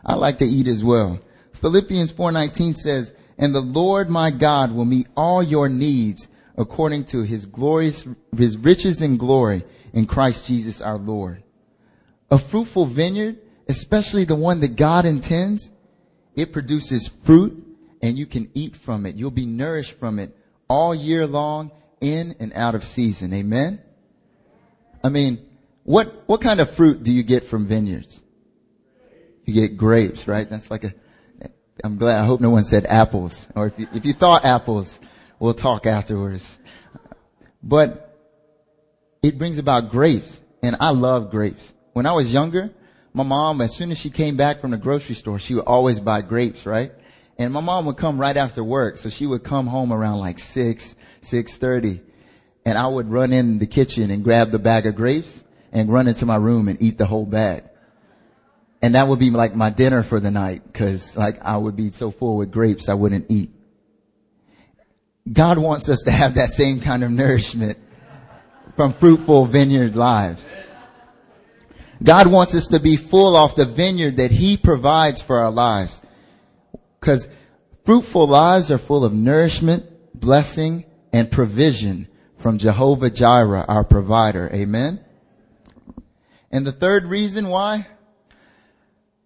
I 0.05 0.15
like 0.15 0.39
to 0.39 0.45
eat 0.45 0.69
as 0.69 0.85
well. 0.85 1.21
Philippians 1.53 2.13
4:19 2.13 2.75
says, 2.75 3.13
"And 3.39 3.55
the 3.55 3.63
Lord 3.63 4.11
my 4.11 4.31
God 4.31 4.73
will 4.73 4.85
meet 4.85 5.07
all 5.17 5.43
your 5.43 5.69
needs 5.69 6.29
according 6.59 7.05
to 7.07 7.23
his 7.23 7.47
glorious, 7.47 8.07
his 8.37 8.59
riches 8.59 9.01
and 9.01 9.19
glory 9.19 9.65
in 9.95 10.05
Christ 10.05 10.47
Jesus 10.47 10.83
our 10.83 10.99
Lord. 10.99 11.43
A 12.31 12.37
fruitful 12.37 12.85
vineyard, 12.85 13.39
especially 13.69 14.25
the 14.25 14.37
one 14.37 14.61
that 14.61 14.77
God 14.77 15.07
intends, 15.07 15.71
it 16.37 16.53
produces 16.53 17.09
fruit 17.09 17.65
and 18.03 18.19
you 18.19 18.27
can 18.27 18.51
eat 18.53 18.77
from 18.77 19.07
it. 19.07 19.17
You'll 19.17 19.31
be 19.31 19.47
nourished 19.47 19.99
from 19.99 20.19
it 20.19 20.37
all 20.69 20.95
year 20.95 21.27
long 21.27 21.71
in 22.03 22.37
and 22.39 22.53
out 22.53 22.75
of 22.75 22.85
season. 22.85 23.33
Amen. 23.33 23.81
I 25.03 25.09
mean, 25.09 25.39
What, 25.85 26.25
what 26.27 26.43
kind 26.43 26.61
of 26.61 26.69
fruit 26.69 27.03
do 27.03 27.11
you 27.11 27.23
get 27.23 27.47
from 27.47 27.67
vineyards? 27.67 28.21
You 29.47 29.55
get 29.55 29.79
grapes, 29.79 30.29
right? 30.29 30.45
That's 30.45 30.71
like 30.71 30.85
a, 30.85 30.93
I'm 31.83 31.97
glad, 31.97 32.21
I 32.21 32.27
hope 32.27 32.43
no 32.43 32.51
one 32.51 32.65
said 32.65 32.85
apples. 32.85 33.49
Or 33.57 33.69
if 33.69 33.79
you, 33.79 33.87
if 33.95 34.05
you 34.05 34.13
thought 34.13 34.45
apples, 34.45 35.01
we'll 35.39 35.55
talk 35.55 35.87
afterwards. 35.87 36.59
But 37.63 38.17
it 39.23 39.39
brings 39.39 39.59
about 39.59 39.91
grapes. 39.91 40.41
And 40.63 40.77
I 40.81 40.91
love 40.91 41.31
grapes. 41.31 41.73
When 41.93 42.07
I 42.07 42.13
was 42.13 42.33
younger, 42.33 42.71
my 43.13 43.23
mom, 43.23 43.61
as 43.61 43.75
soon 43.75 43.91
as 43.91 43.99
she 43.99 44.11
came 44.11 44.37
back 44.37 44.61
from 44.61 44.73
the 44.73 44.77
grocery 44.77 45.15
store, 45.15 45.39
she 45.39 45.55
would 45.55 45.65
always 45.65 46.01
buy 46.01 46.21
grapes, 46.21 46.67
right? 46.67 46.93
And 47.39 47.53
my 47.53 47.61
mom 47.61 47.87
would 47.87 47.97
come 47.97 48.21
right 48.21 48.37
after 48.37 48.63
work. 48.65 48.99
So 48.99 49.09
she 49.09 49.27
would 49.27 49.45
come 49.45 49.67
home 49.67 49.93
around 49.93 50.19
like 50.19 50.39
six, 50.39 50.97
six 51.21 51.57
thirty. 51.57 52.01
And 52.65 52.77
I 52.77 52.89
would 52.89 53.09
run 53.09 53.33
in 53.33 53.59
the 53.59 53.67
kitchen 53.67 54.11
and 54.11 54.25
grab 54.25 54.51
the 54.51 54.59
bag 54.59 54.87
of 54.87 54.97
grapes 54.97 55.43
and 55.73 55.93
run 55.93 56.09
into 56.09 56.27
my 56.27 56.37
room 56.37 56.69
and 56.69 56.81
eat 56.83 56.99
the 56.99 57.07
whole 57.07 57.27
bag. 57.27 57.65
And 58.83 58.95
that 58.95 59.09
would 59.09 59.19
be 59.19 59.31
like 59.31 59.55
my 59.55 59.71
dinner 59.71 60.03
for 60.03 60.21
the 60.21 60.31
night 60.31 60.63
cause 60.75 61.17
like 61.17 61.41
I 61.43 61.57
would 61.57 61.77
be 61.77 61.91
so 61.91 62.11
full 62.11 62.37
with 62.37 62.51
grapes 62.51 62.89
I 62.89 62.95
wouldn't 62.95 63.27
eat. 63.29 63.51
God 65.33 65.59
wants 65.59 65.89
us 65.89 66.03
to 66.03 66.11
have 66.11 66.35
that 66.35 66.51
same 66.51 66.81
kind 66.81 67.03
of 67.03 67.11
nourishment 67.11 67.79
from 68.77 68.93
fruitful 68.93 69.47
vineyard 69.47 69.97
lives. 69.97 70.53
God 72.03 72.29
wants 72.29 72.55
us 72.55 72.69
to 72.69 72.79
be 72.79 72.97
full 72.97 73.35
off 73.35 73.57
the 73.57 73.65
vineyard 73.65 74.17
that 74.19 74.31
He 74.31 74.57
provides 74.57 75.21
for 75.21 75.41
our 75.41 75.51
lives. 75.51 76.01
Cause 77.01 77.29
fruitful 77.85 78.29
lives 78.29 78.71
are 78.71 78.79
full 78.79 79.05
of 79.05 79.13
nourishment, 79.13 79.85
blessing, 80.15 80.85
and 81.13 81.31
provision 81.31 82.09
from 82.37 82.59
Jehovah 82.59 83.11
Jireh, 83.11 83.65
our 83.69 83.85
provider. 83.85 84.49
Amen. 84.53 85.05
And 86.51 86.67
the 86.67 86.73
third 86.73 87.05
reason 87.05 87.49
why 87.49 87.89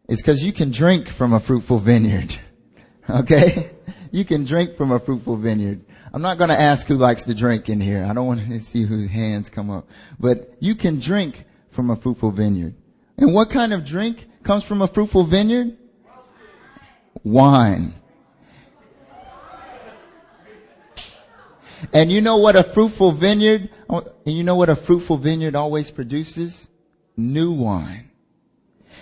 is 0.09 0.21
because 0.21 0.43
you 0.43 0.53
can 0.53 0.71
drink 0.71 1.09
from 1.09 1.33
a 1.33 1.41
fruitful 1.41 1.79
vineyard. 1.79 2.39
Okay? 3.11 3.73
You 4.13 4.25
can 4.25 4.45
drink 4.45 4.77
from 4.77 4.93
a 4.93 5.01
fruitful 5.01 5.37
vineyard. 5.37 5.85
I'm 6.15 6.21
not 6.21 6.37
going 6.37 6.51
to 6.51 6.61
ask 6.61 6.87
who 6.87 6.97
likes 6.97 7.25
to 7.25 7.35
drink 7.35 7.69
in 7.71 7.81
here. 7.81 8.05
I 8.05 8.13
don't 8.13 8.27
want 8.27 8.47
to 8.47 8.61
see 8.61 8.83
whose 8.83 9.09
hands 9.09 9.49
come 9.49 9.71
up. 9.71 9.89
But 10.21 10.55
you 10.61 10.75
can 10.75 11.01
drink 11.01 11.45
from 11.71 11.91
a 11.91 11.97
fruitful 11.97 12.31
vineyard. 12.31 12.75
And 13.17 13.35
what 13.35 13.51
kind 13.51 13.73
of 13.73 13.85
drink 13.85 14.29
comes 14.43 14.63
from 14.63 14.83
a 14.83 14.87
fruitful 14.87 15.25
vineyard? 15.25 15.77
Wine. 17.25 17.95
And 21.93 22.13
you 22.13 22.21
know 22.21 22.37
what 22.37 22.57
a 22.57 22.63
fruitful 22.63 23.13
vineyard, 23.13 23.69
oh, 23.91 24.07
and 24.25 24.37
you 24.37 24.45
know 24.45 24.55
what 24.55 24.69
a 24.69 24.77
fruitful 24.77 25.17
vineyard 25.17 25.57
always 25.57 25.91
produces? 25.91 26.69
New 27.17 27.53
wine. 27.53 28.11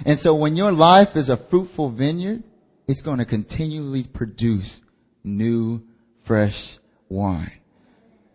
And 0.06 0.18
so 0.18 0.34
when 0.34 0.56
your 0.56 0.72
life 0.72 1.14
is 1.14 1.28
a 1.28 1.36
fruitful 1.36 1.90
vineyard, 1.90 2.42
it's 2.88 3.02
going 3.02 3.18
to 3.18 3.26
continually 3.26 4.04
produce 4.04 4.80
new, 5.22 5.82
fresh 6.22 6.79
wine. 7.10 7.52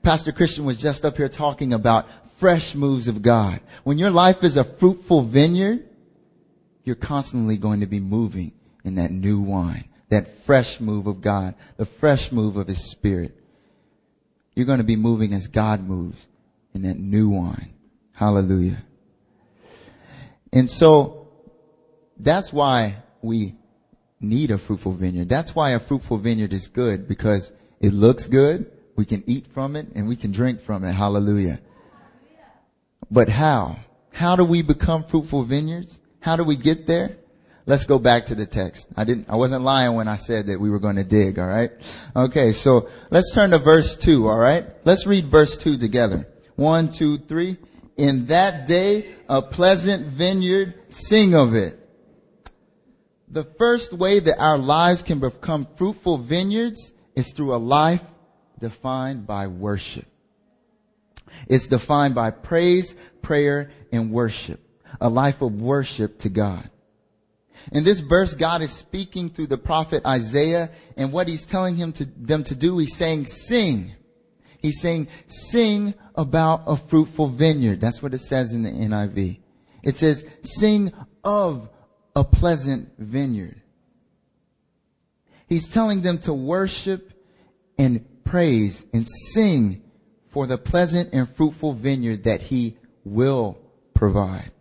Pastor 0.03 0.31
Christian 0.31 0.65
was 0.65 0.77
just 0.77 1.03
up 1.03 1.17
here 1.17 1.29
talking 1.29 1.73
about 1.73 2.07
fresh 2.37 2.75
moves 2.75 3.07
of 3.07 3.23
God. 3.23 3.59
When 3.83 3.97
your 3.97 4.11
life 4.11 4.43
is 4.43 4.57
a 4.57 4.63
fruitful 4.63 5.23
vineyard, 5.23 5.89
you're 6.83 6.95
constantly 6.95 7.57
going 7.57 7.79
to 7.79 7.87
be 7.87 7.99
moving 7.99 8.51
in 8.83 8.95
that 8.95 9.11
new 9.11 9.39
wine, 9.39 9.85
that 10.09 10.27
fresh 10.27 10.79
move 10.79 11.07
of 11.07 11.21
God, 11.21 11.55
the 11.77 11.85
fresh 11.85 12.31
move 12.31 12.57
of 12.57 12.67
His 12.67 12.83
Spirit. 12.83 13.35
You're 14.53 14.67
going 14.67 14.77
to 14.77 14.83
be 14.83 14.95
moving 14.95 15.33
as 15.33 15.47
God 15.47 15.81
moves 15.81 16.27
in 16.73 16.83
that 16.83 16.99
new 16.99 17.29
wine. 17.29 17.73
Hallelujah. 18.13 18.83
And 20.53 20.69
so 20.69 21.27
that's 22.17 22.53
why 22.53 22.97
we 23.21 23.55
need 24.21 24.51
a 24.51 24.57
fruitful 24.57 24.93
vineyard. 24.93 25.29
That's 25.29 25.55
why 25.55 25.71
a 25.71 25.79
fruitful 25.79 26.17
vineyard 26.17 26.53
is 26.53 26.67
good 26.67 27.07
because 27.07 27.51
it 27.85 27.93
looks 27.93 28.25
good. 28.27 28.71
We 28.95 29.05
can 29.05 29.23
eat 29.27 29.45
from 29.53 29.75
it 29.75 29.89
and 29.93 30.07
we 30.07 30.15
can 30.15 30.31
drink 30.31 30.61
from 30.61 30.83
it. 30.83 30.93
Hallelujah. 30.93 31.59
But 33.11 33.29
how? 33.29 33.77
How 34.11 34.35
do 34.35 34.43
we 34.43 34.63
become 34.63 35.03
fruitful 35.03 35.43
vineyards? 35.43 35.99
How 36.19 36.35
do 36.35 36.43
we 36.43 36.55
get 36.55 36.87
there? 36.87 37.17
Let's 37.67 37.85
go 37.85 37.99
back 37.99 38.25
to 38.25 38.35
the 38.35 38.47
text. 38.47 38.87
I 38.97 39.03
didn't, 39.03 39.29
I 39.29 39.35
wasn't 39.35 39.63
lying 39.63 39.93
when 39.93 40.07
I 40.07 40.15
said 40.15 40.47
that 40.47 40.59
we 40.59 40.71
were 40.71 40.79
going 40.79 40.95
to 40.95 41.03
dig, 41.03 41.37
alright? 41.37 41.71
Okay, 42.15 42.53
so 42.53 42.89
let's 43.11 43.31
turn 43.31 43.51
to 43.51 43.59
verse 43.59 43.95
2, 43.95 44.27
alright? 44.27 44.65
Let's 44.83 45.05
read 45.05 45.27
verse 45.27 45.55
2 45.55 45.77
together. 45.77 46.27
One, 46.55 46.89
two, 46.89 47.19
three. 47.19 47.57
In 47.97 48.25
that 48.27 48.65
day, 48.65 49.13
a 49.29 49.43
pleasant 49.43 50.07
vineyard, 50.07 50.73
sing 50.89 51.35
of 51.35 51.53
it. 51.53 51.79
The 53.27 53.43
first 53.43 53.93
way 53.93 54.19
that 54.21 54.39
our 54.39 54.57
lives 54.57 55.03
can 55.03 55.19
become 55.19 55.67
fruitful 55.75 56.17
vineyards 56.17 56.93
is 57.15 57.31
through 57.31 57.55
a 57.55 57.57
life 57.57 58.03
defined 58.59 59.25
by 59.25 59.47
worship. 59.47 60.05
It's 61.47 61.67
defined 61.67 62.15
by 62.15 62.31
praise, 62.31 62.95
prayer, 63.21 63.71
and 63.91 64.11
worship. 64.11 64.61
A 65.01 65.09
life 65.09 65.41
of 65.41 65.61
worship 65.61 66.19
to 66.19 66.29
God. 66.29 66.69
In 67.71 67.83
this 67.83 67.99
verse, 67.99 68.35
God 68.35 68.61
is 68.61 68.71
speaking 68.71 69.29
through 69.29 69.47
the 69.47 69.57
prophet 69.57 70.05
Isaiah, 70.05 70.69
and 70.95 71.11
what 71.11 71.27
he's 71.27 71.45
telling 71.45 71.75
him 71.75 71.91
to, 71.93 72.05
them 72.05 72.43
to 72.43 72.55
do, 72.55 72.77
he's 72.77 72.95
saying, 72.95 73.25
sing. 73.25 73.95
He's 74.61 74.79
saying, 74.79 75.07
sing 75.27 75.95
about 76.15 76.63
a 76.67 76.77
fruitful 76.77 77.27
vineyard. 77.27 77.81
That's 77.81 78.01
what 78.01 78.13
it 78.13 78.21
says 78.21 78.53
in 78.53 78.63
the 78.63 78.71
NIV. 78.71 79.39
It 79.83 79.97
says, 79.97 80.25
sing 80.43 80.93
of 81.23 81.69
a 82.15 82.23
pleasant 82.23 82.91
vineyard. 82.97 83.61
He's 85.47 85.67
telling 85.67 86.01
them 86.01 86.17
to 86.19 86.33
worship 86.33 87.11
and 87.77 88.05
praise 88.23 88.85
and 88.93 89.07
sing 89.33 89.83
for 90.29 90.47
the 90.47 90.57
pleasant 90.57 91.13
and 91.13 91.29
fruitful 91.29 91.73
vineyard 91.73 92.23
that 92.25 92.41
he 92.41 92.77
will 93.03 93.57
provide. 93.93 94.51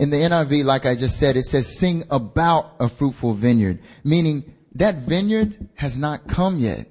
In 0.00 0.10
the 0.10 0.16
NIV, 0.16 0.64
like 0.64 0.86
I 0.86 0.96
just 0.96 1.18
said, 1.18 1.36
it 1.36 1.44
says 1.44 1.78
sing 1.78 2.04
about 2.10 2.74
a 2.80 2.88
fruitful 2.88 3.34
vineyard, 3.34 3.80
meaning 4.02 4.52
that 4.74 4.96
vineyard 4.96 5.68
has 5.74 5.98
not 5.98 6.26
come 6.26 6.58
yet. 6.58 6.88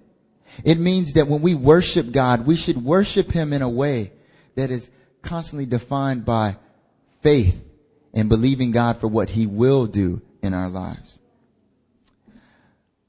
It 0.64 0.80
means 0.80 1.14
that 1.14 1.28
when 1.28 1.42
we 1.42 1.56
worship 1.56 2.12
God, 2.12 2.46
we 2.46 2.56
should 2.56 2.84
worship 2.84 3.32
Him 3.32 3.52
in 3.54 3.62
a 3.62 3.70
way 3.70 4.14
that 4.56 4.70
is 4.72 4.90
constantly 5.22 5.66
defined 5.66 6.26
by 6.26 6.58
faith 7.22 7.60
and 8.14 8.30
believing 8.30 8.72
God 8.72 8.98
for 8.98 9.08
what 9.08 9.30
He 9.32 9.48
will 9.48 9.88
do 9.88 10.22
in 10.42 10.54
our 10.54 10.70
lives. 10.70 11.20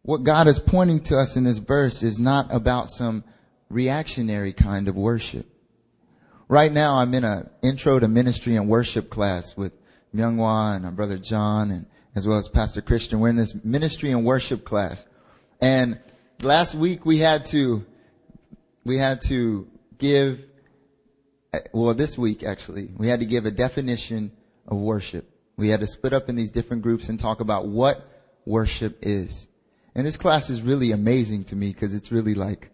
What 0.06 0.22
God 0.22 0.48
is 0.48 0.58
pointing 0.58 1.00
to 1.04 1.18
us 1.18 1.34
in 1.34 1.44
this 1.44 1.56
verse 1.56 2.02
is 2.02 2.18
not 2.18 2.52
about 2.54 2.90
some 2.90 3.24
reactionary 3.70 4.52
kind 4.52 4.86
of 4.86 4.96
worship. 4.96 5.46
Right 6.46 6.70
now 6.70 6.96
I'm 6.96 7.14
in 7.14 7.24
an 7.24 7.48
intro 7.62 7.98
to 7.98 8.06
ministry 8.06 8.56
and 8.56 8.68
worship 8.68 9.08
class 9.08 9.56
with 9.56 9.72
Myunghwa 10.14 10.76
and 10.76 10.84
our 10.84 10.90
brother 10.90 11.16
John 11.16 11.70
and 11.70 11.86
as 12.14 12.28
well 12.28 12.36
as 12.36 12.48
Pastor 12.48 12.82
Christian. 12.82 13.18
We're 13.18 13.30
in 13.30 13.36
this 13.36 13.54
ministry 13.64 14.10
and 14.10 14.26
worship 14.26 14.66
class. 14.66 15.02
And 15.62 15.98
last 16.42 16.74
week 16.74 17.06
we 17.06 17.16
had 17.16 17.46
to, 17.46 17.86
we 18.84 18.98
had 18.98 19.22
to 19.22 19.66
give, 19.96 20.44
well, 21.72 21.94
this 21.94 22.18
week 22.18 22.42
actually, 22.42 22.90
we 22.94 23.08
had 23.08 23.20
to 23.20 23.26
give 23.26 23.46
a 23.46 23.50
definition 23.50 24.32
of 24.68 24.76
worship. 24.76 25.30
We 25.56 25.70
had 25.70 25.80
to 25.80 25.86
split 25.86 26.12
up 26.12 26.28
in 26.28 26.36
these 26.36 26.50
different 26.50 26.82
groups 26.82 27.08
and 27.08 27.18
talk 27.18 27.40
about 27.40 27.68
what 27.68 28.06
worship 28.44 28.98
is. 29.00 29.48
And 29.94 30.06
this 30.06 30.16
class 30.16 30.50
is 30.50 30.62
really 30.62 30.92
amazing 30.92 31.44
to 31.44 31.56
me 31.56 31.72
because 31.72 31.94
it's 31.94 32.10
really 32.10 32.34
like 32.34 32.70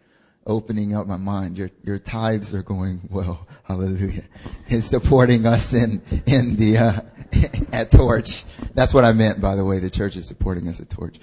opening 0.46 0.94
up 0.94 1.06
my 1.06 1.16
mind. 1.16 1.58
Your, 1.58 1.70
your 1.84 1.98
tithes 1.98 2.54
are 2.54 2.62
going 2.62 3.00
well. 3.10 3.46
Hallelujah. 3.64 4.24
It's 4.68 4.86
supporting 4.86 5.46
us 5.46 5.74
in, 5.74 6.02
in 6.26 6.56
the, 6.56 6.78
uh, 6.78 7.00
at 7.72 7.90
Torch. 7.90 8.44
That's 8.74 8.94
what 8.94 9.04
I 9.04 9.12
meant, 9.12 9.40
by 9.40 9.54
the 9.54 9.64
way. 9.64 9.78
The 9.78 9.90
church 9.90 10.16
is 10.16 10.26
supporting 10.26 10.66
us 10.68 10.80
at 10.80 10.88
Torch. 10.88 11.18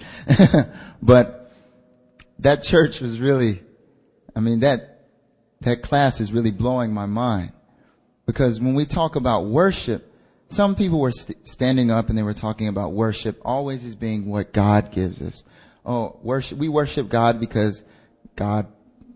but 1.02 1.52
that 2.38 2.62
church 2.62 3.00
was 3.00 3.20
really, 3.20 3.62
I 4.36 4.40
mean, 4.40 4.60
that, 4.60 5.08
that 5.62 5.82
class 5.82 6.20
is 6.20 6.32
really 6.32 6.52
blowing 6.52 6.94
my 6.94 7.06
mind. 7.06 7.52
Because 8.24 8.60
when 8.60 8.74
we 8.74 8.86
talk 8.86 9.16
about 9.16 9.46
worship, 9.46 10.14
some 10.50 10.76
people 10.76 11.00
were 11.00 11.12
st- 11.12 11.46
standing 11.48 11.90
up 11.90 12.08
and 12.08 12.16
they 12.16 12.22
were 12.22 12.34
talking 12.34 12.68
about 12.68 12.92
worship 12.92 13.40
always 13.44 13.84
as 13.84 13.94
being 13.94 14.30
what 14.30 14.52
God 14.52 14.92
gives 14.92 15.20
us. 15.20 15.44
Oh, 15.84 16.18
worship, 16.22 16.58
we 16.58 16.68
worship 16.68 17.08
God 17.08 17.40
because 17.40 17.82
God 18.36 18.66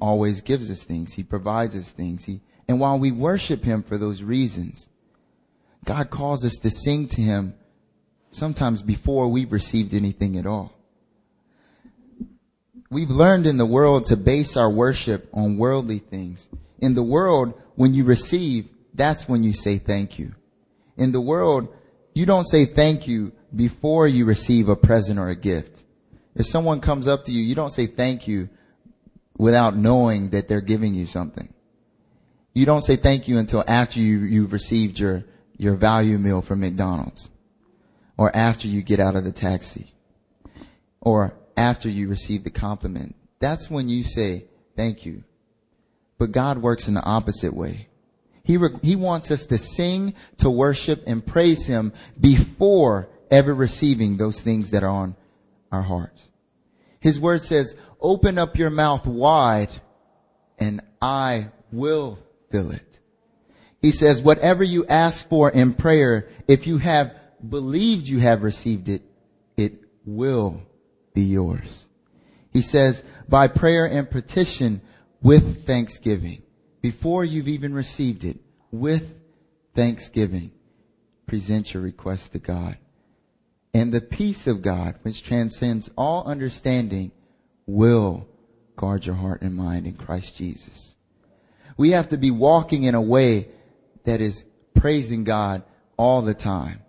always 0.01 0.40
gives 0.40 0.70
us 0.70 0.83
things. 0.83 1.12
He 1.12 1.22
provides 1.22 1.77
us 1.77 1.90
things. 1.90 2.25
He, 2.25 2.40
and 2.68 2.81
while 2.81 2.98
we 2.98 3.12
worship 3.12 3.64
Him 3.64 3.83
for 3.83 3.98
those 3.98 4.22
reasons, 4.22 4.88
God 5.85 6.11
calls 6.11 6.44
us 6.44 6.55
to 6.62 6.70
sing 6.70 7.09
to 7.09 7.20
Him 7.20 7.55
sometimes 8.31 8.83
before 8.83 9.29
we've 9.29 9.53
received 9.53 9.94
anything 9.94 10.38
at 10.38 10.46
all. 10.46 10.72
We've 12.90 13.11
learned 13.11 13.46
in 13.46 13.57
the 13.57 13.66
world 13.66 14.07
to 14.07 14.16
base 14.16 14.57
our 14.57 14.70
worship 14.70 15.29
on 15.33 15.57
worldly 15.57 15.98
things. 15.98 16.48
In 16.79 16.94
the 16.94 17.03
world, 17.03 17.55
when 17.75 17.94
you 17.94 18.05
receive, 18.05 18.68
that's 18.92 19.29
when 19.29 19.42
you 19.44 19.53
say 19.53 19.79
thank 19.79 20.18
you. 20.18 20.35
In 20.96 21.12
the 21.12 21.20
world, 21.20 21.68
you 22.12 22.27
don't 22.27 22.44
say 22.44 22.66
thank 22.66 23.09
you 23.09 23.33
before 23.55 24.07
you 24.07 24.25
receive 24.25 24.68
a 24.68 24.77
present 24.77 25.18
or 25.18 25.29
a 25.29 25.37
gift. 25.37 25.83
If 26.35 26.47
someone 26.47 26.81
comes 26.81 27.07
up 27.07 27.25
to 27.27 27.33
you, 27.33 27.42
you 27.42 27.55
don't 27.55 27.71
say 27.73 27.87
thank 27.87 28.27
you 28.27 28.49
without 29.37 29.77
knowing 29.77 30.31
that 30.31 30.49
they're 30.49 30.61
giving 30.61 30.95
you 30.95 31.07
something. 31.07 31.53
You 32.55 32.66
don't 32.66 32.83
say 32.83 32.97
thank 32.97 33.29
you 33.29 33.38
until 33.38 33.64
after 33.66 34.01
you, 34.01 34.18
you've 34.18 34.53
received 34.53 34.99
your, 34.99 35.25
your 35.57 35.75
value 35.75 36.18
meal 36.18 36.42
from 36.42 36.61
McDonald's 36.61 37.31
or 38.16 38.35
after 38.35 38.68
you 38.68 38.83
get 38.83 39.01
out 39.01 39.16
of 39.16 39.25
the 39.25 39.33
taxi 39.33 39.92
or 41.01 41.35
after 41.57 41.88
you 41.88 42.09
receive 42.09 42.45
the 42.45 42.51
compliment. 42.51 43.16
That's 43.40 43.71
when 43.71 43.88
you 43.88 44.05
say 44.05 44.45
thank 44.77 45.05
you. 45.05 45.25
But 46.18 46.33
God 46.33 46.59
works 46.59 46.88
in 46.88 46.95
the 46.95 47.03
opposite 47.03 47.55
way. 47.55 47.88
He, 48.45 48.57
re- 48.57 48.79
he 48.83 48.97
wants 48.97 49.31
us 49.31 49.47
to 49.47 49.59
sing, 49.59 50.14
to 50.38 50.51
worship, 50.51 51.03
and 51.07 51.25
praise 51.25 51.66
Him 51.66 51.92
before 52.21 53.09
ever 53.31 53.55
receiving 53.55 54.16
those 54.16 54.40
things 54.40 54.71
that 54.71 54.83
are 54.83 54.90
on 54.90 55.16
our 55.72 55.82
hearts. 55.82 56.28
His 57.00 57.18
word 57.18 57.42
says, 57.42 57.74
open 58.00 58.38
up 58.38 58.56
your 58.56 58.70
mouth 58.70 59.06
wide 59.06 59.70
and 60.58 60.80
I 61.00 61.48
will 61.72 62.18
fill 62.50 62.70
it. 62.70 63.00
He 63.80 63.90
says, 63.90 64.22
whatever 64.22 64.62
you 64.62 64.87
ask 64.87 65.28
for 65.28 65.50
in 65.50 65.74
prayer, 65.74 66.28
if 66.46 66.68
you 66.68 66.78
have 66.78 67.16
believed 67.48 68.06
you 68.06 68.20
have 68.20 68.44
received 68.44 68.88
it, 68.88 69.02
it 69.56 69.82
will 70.04 70.62
be 71.14 71.22
yours. 71.22 71.88
He 72.52 72.62
says, 72.62 73.02
by 73.28 73.48
prayer 73.48 73.87
and 73.87 74.08
petition 74.08 74.82
with 75.22 75.66
thanksgiving, 75.66 76.42
before 76.80 77.24
you've 77.24 77.48
even 77.48 77.74
received 77.74 78.24
it, 78.24 78.38
with 78.70 79.18
thanksgiving, 79.74 80.52
present 81.26 81.74
your 81.74 81.82
request 81.82 82.32
to 82.32 82.38
God. 82.38 82.76
And 83.74 83.92
the 83.92 84.00
peace 84.00 84.46
of 84.46 84.62
God, 84.62 84.96
which 85.02 85.22
transcends 85.22 85.90
all 85.96 86.24
understanding, 86.24 87.12
will 87.66 88.28
guard 88.76 89.06
your 89.06 89.14
heart 89.14 89.42
and 89.42 89.54
mind 89.54 89.87
in 89.87 89.94
Christ 89.94 90.37
Jesus. 90.37 90.94
We 91.76 91.90
have 91.90 92.11
to 92.11 92.18
be 92.18 92.30
walking 92.30 92.85
in 92.85 92.94
a 92.94 93.00
way 93.00 93.48
that 94.04 94.20
is 94.20 94.44
praising 94.74 95.24
God 95.24 95.62
all 95.96 96.22
the 96.22 96.35
time, 96.35 96.82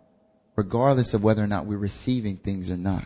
regardless 0.56 1.14
of 1.14 1.24
whether 1.24 1.44
or 1.44 1.48
not 1.48 1.66
we're 1.66 1.78
receiving 1.78 2.38
things 2.38 2.70
or 2.70 2.78
not. 2.78 3.06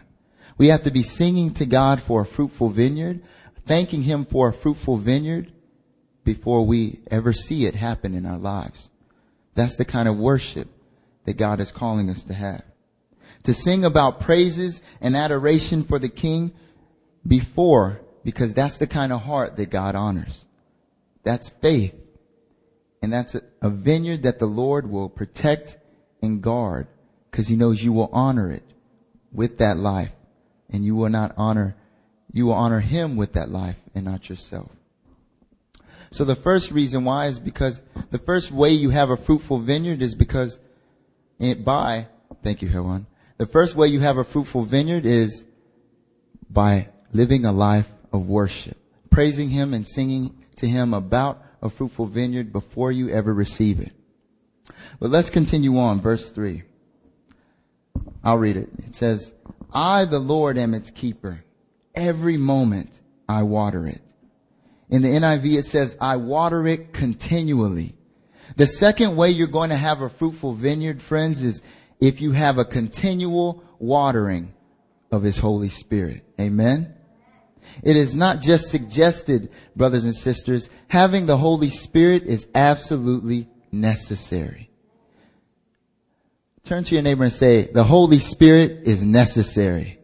We 0.57 0.69
have 0.69 0.83
to 0.83 0.91
be 0.91 1.03
singing 1.03 1.53
to 1.55 1.65
God 1.65 2.01
for 2.01 2.21
a 2.21 2.25
fruitful 2.25 2.69
vineyard, 2.69 3.21
thanking 3.65 4.03
Him 4.03 4.25
for 4.25 4.49
a 4.49 4.53
fruitful 4.53 4.97
vineyard 4.97 5.51
before 6.23 6.65
we 6.65 7.01
ever 7.11 7.31
see 7.31 7.65
it 7.65 7.75
happen 7.75 8.15
in 8.15 8.25
our 8.25 8.39
lives. 8.39 8.89
That's 9.53 9.75
the 9.75 9.85
kind 9.85 10.07
of 10.07 10.17
worship 10.17 10.67
that 11.25 11.37
God 11.37 11.59
is 11.59 11.71
calling 11.71 12.09
us 12.09 12.23
to 12.25 12.33
have. 12.33 12.63
To 13.47 13.53
sing 13.53 13.85
about 13.85 14.19
praises 14.19 14.81
and 14.99 15.15
adoration 15.15 15.81
for 15.81 15.99
the 15.99 16.09
King 16.09 16.51
before, 17.25 18.01
because 18.25 18.53
that's 18.53 18.77
the 18.77 18.87
kind 18.87 19.13
of 19.13 19.21
heart 19.21 19.55
that 19.55 19.69
God 19.69 19.95
honors. 19.95 20.45
That's 21.23 21.47
faith. 21.47 21.95
And 23.01 23.13
that's 23.13 23.35
a, 23.35 23.41
a 23.61 23.69
vineyard 23.69 24.23
that 24.23 24.39
the 24.39 24.47
Lord 24.47 24.91
will 24.91 25.07
protect 25.07 25.77
and 26.21 26.43
guard 26.43 26.87
because 27.31 27.47
he 27.47 27.55
knows 27.55 27.81
you 27.81 27.93
will 27.93 28.09
honor 28.11 28.51
it 28.51 28.63
with 29.31 29.59
that 29.59 29.77
life 29.77 30.11
and 30.69 30.83
you 30.83 30.97
will 30.97 31.07
not 31.07 31.33
honor, 31.37 31.77
you 32.33 32.47
will 32.47 32.53
honor 32.53 32.81
him 32.81 33.15
with 33.15 33.31
that 33.31 33.49
life 33.49 33.77
and 33.95 34.03
not 34.03 34.27
yourself. 34.27 34.71
So 36.11 36.25
the 36.25 36.35
first 36.35 36.69
reason 36.69 37.05
why 37.05 37.27
is 37.27 37.39
because 37.39 37.79
the 38.11 38.17
first 38.17 38.51
way 38.51 38.71
you 38.71 38.89
have 38.89 39.09
a 39.09 39.15
fruitful 39.15 39.59
vineyard 39.59 40.01
is 40.01 40.15
because 40.15 40.59
it 41.39 41.63
by, 41.63 42.07
thank 42.43 42.61
you, 42.61 42.67
Herwan. 42.67 43.05
The 43.37 43.45
first 43.45 43.75
way 43.75 43.87
you 43.87 43.99
have 43.99 44.17
a 44.17 44.23
fruitful 44.23 44.63
vineyard 44.63 45.05
is 45.05 45.45
by 46.49 46.89
living 47.13 47.45
a 47.45 47.51
life 47.51 47.89
of 48.11 48.27
worship, 48.27 48.77
praising 49.09 49.49
him 49.49 49.73
and 49.73 49.87
singing 49.87 50.43
to 50.55 50.67
him 50.67 50.93
about 50.93 51.43
a 51.61 51.69
fruitful 51.69 52.07
vineyard 52.07 52.51
before 52.51 52.91
you 52.91 53.09
ever 53.09 53.33
receive 53.33 53.79
it. 53.79 53.93
But 54.99 55.11
let's 55.11 55.29
continue 55.29 55.77
on, 55.77 56.01
verse 56.01 56.31
three. 56.31 56.63
I'll 58.23 58.37
read 58.37 58.57
it. 58.57 58.69
It 58.79 58.95
says, 58.95 59.33
I, 59.71 60.05
the 60.05 60.19
Lord, 60.19 60.57
am 60.57 60.73
its 60.73 60.89
keeper. 60.89 61.43
Every 61.93 62.37
moment 62.37 62.99
I 63.29 63.43
water 63.43 63.85
it. 63.87 64.01
In 64.89 65.01
the 65.01 65.09
NIV, 65.09 65.57
it 65.57 65.65
says, 65.65 65.97
I 65.99 66.15
water 66.15 66.65
it 66.67 66.93
continually. 66.93 67.95
The 68.55 68.67
second 68.67 69.15
way 69.15 69.29
you're 69.29 69.47
going 69.47 69.69
to 69.69 69.77
have 69.77 70.01
a 70.01 70.09
fruitful 70.09 70.53
vineyard, 70.53 71.01
friends, 71.01 71.43
is 71.43 71.61
if 71.99 72.21
you 72.21 72.31
have 72.31 72.57
a 72.57 72.65
continual 72.65 73.63
watering 73.79 74.53
of 75.11 75.23
His 75.23 75.37
Holy 75.37 75.69
Spirit. 75.69 76.23
Amen. 76.39 76.93
It 77.83 77.95
is 77.95 78.15
not 78.15 78.41
just 78.41 78.69
suggested, 78.69 79.51
brothers 79.75 80.05
and 80.05 80.15
sisters. 80.15 80.69
Having 80.87 81.25
the 81.25 81.37
Holy 81.37 81.69
Spirit 81.69 82.23
is 82.23 82.47
absolutely 82.55 83.47
necessary. 83.71 84.69
Turn 86.63 86.83
to 86.83 86.95
your 86.95 87.01
neighbor 87.01 87.23
and 87.23 87.33
say, 87.33 87.69
the 87.71 87.83
Holy 87.83 88.19
Spirit 88.19 88.81
is 88.83 89.05
necessary. 89.05 89.99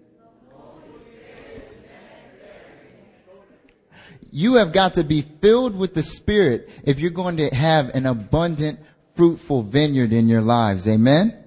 You 4.31 4.55
have 4.55 4.71
got 4.71 4.95
to 4.95 5.03
be 5.03 5.21
filled 5.21 5.75
with 5.75 5.93
the 5.93 6.01
Spirit 6.01 6.69
if 6.83 6.99
you're 6.99 7.11
going 7.11 7.37
to 7.37 7.53
have 7.53 7.89
an 7.89 8.05
abundant, 8.05 8.79
fruitful 9.15 9.61
vineyard 9.61 10.11
in 10.11 10.27
your 10.27 10.41
lives. 10.41 10.87
Amen? 10.87 11.42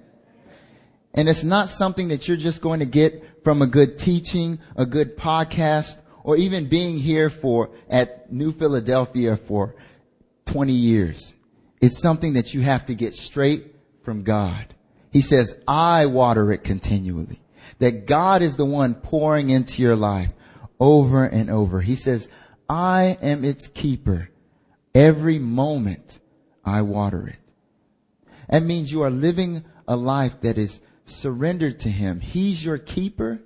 And 1.17 1.27
it's 1.27 1.43
not 1.43 1.67
something 1.67 2.09
that 2.09 2.27
you're 2.27 2.37
just 2.37 2.61
going 2.61 2.79
to 2.79 2.85
get 2.85 3.43
from 3.43 3.63
a 3.63 3.67
good 3.67 3.97
teaching, 3.97 4.59
a 4.75 4.85
good 4.85 5.17
podcast, 5.17 5.97
or 6.23 6.37
even 6.37 6.67
being 6.67 6.99
here 6.99 7.31
for, 7.31 7.71
at 7.89 8.31
New 8.31 8.51
Philadelphia 8.51 9.35
for 9.35 9.75
20 10.45 10.73
years. 10.73 11.33
It's 11.81 11.99
something 11.99 12.33
that 12.33 12.53
you 12.53 12.61
have 12.61 12.85
to 12.85 12.93
get 12.93 13.15
straight 13.15 13.73
from 14.03 14.21
God. 14.21 14.75
He 15.11 15.21
says, 15.21 15.57
I 15.67 16.05
water 16.05 16.51
it 16.51 16.63
continually. 16.63 17.41
That 17.79 18.05
God 18.05 18.43
is 18.43 18.55
the 18.55 18.65
one 18.65 18.93
pouring 18.93 19.49
into 19.49 19.81
your 19.81 19.95
life 19.95 20.31
over 20.79 21.25
and 21.25 21.49
over. 21.49 21.81
He 21.81 21.95
says, 21.95 22.29
I 22.69 23.17
am 23.23 23.43
its 23.43 23.69
keeper. 23.69 24.29
Every 24.93 25.39
moment 25.39 26.19
I 26.63 26.83
water 26.83 27.27
it. 27.27 27.39
That 28.49 28.61
means 28.61 28.91
you 28.91 29.01
are 29.01 29.09
living 29.09 29.65
a 29.87 29.95
life 29.95 30.41
that 30.41 30.59
is 30.59 30.79
surrendered 31.09 31.79
to 31.79 31.89
Him. 31.89 32.19
He's 32.19 32.63
your 32.63 32.77
keeper 32.77 33.41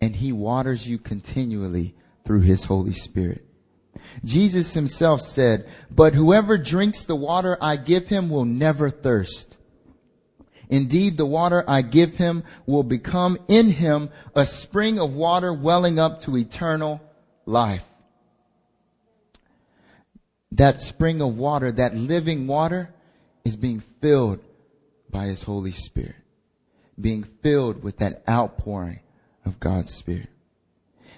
and 0.00 0.14
He 0.14 0.32
waters 0.32 0.86
you 0.86 0.98
continually 0.98 1.94
through 2.24 2.40
His 2.40 2.64
Holy 2.64 2.92
Spirit. 2.92 3.44
Jesus 4.24 4.74
Himself 4.74 5.20
said, 5.20 5.68
but 5.90 6.14
whoever 6.14 6.58
drinks 6.58 7.04
the 7.04 7.16
water 7.16 7.56
I 7.60 7.76
give 7.76 8.06
him 8.08 8.30
will 8.30 8.44
never 8.44 8.90
thirst. 8.90 9.56
Indeed, 10.68 11.16
the 11.16 11.26
water 11.26 11.64
I 11.68 11.82
give 11.82 12.16
him 12.16 12.44
will 12.66 12.82
become 12.82 13.38
in 13.48 13.70
him 13.70 14.10
a 14.34 14.46
spring 14.46 14.98
of 14.98 15.12
water 15.12 15.52
welling 15.52 15.98
up 15.98 16.22
to 16.22 16.36
eternal 16.36 17.00
life 17.44 17.84
that 20.56 20.80
spring 20.80 21.22
of 21.22 21.36
water, 21.36 21.72
that 21.72 21.96
living 21.96 22.46
water 22.46 22.92
is 23.44 23.56
being 23.56 23.80
filled 24.00 24.40
by 25.10 25.26
His 25.26 25.42
Holy 25.42 25.72
Spirit. 25.72 26.16
Being 27.00 27.24
filled 27.24 27.82
with 27.82 27.98
that 27.98 28.22
outpouring 28.28 29.00
of 29.44 29.60
God's 29.60 29.94
Spirit. 29.94 30.28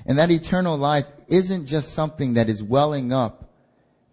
And 0.07 0.19
that 0.19 0.31
eternal 0.31 0.77
life 0.77 1.07
isn't 1.29 1.67
just 1.67 1.93
something 1.93 2.35
that 2.35 2.49
is 2.49 2.63
welling 2.63 3.13
up 3.13 3.51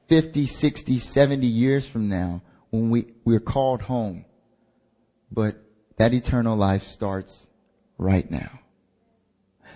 50, 0.08 0.46
60, 0.46 0.98
70 0.98 1.48
years 1.48 1.86
from 1.86 2.10
now 2.10 2.42
when 2.70 2.90
we, 2.90 3.14
we're 3.26 3.40
called 3.40 3.82
home. 3.82 4.26
But 5.32 5.56
that 5.98 6.14
eternal 6.14 6.58
life 6.58 6.84
starts 6.84 7.48
right 7.98 8.30
now. 8.30 8.60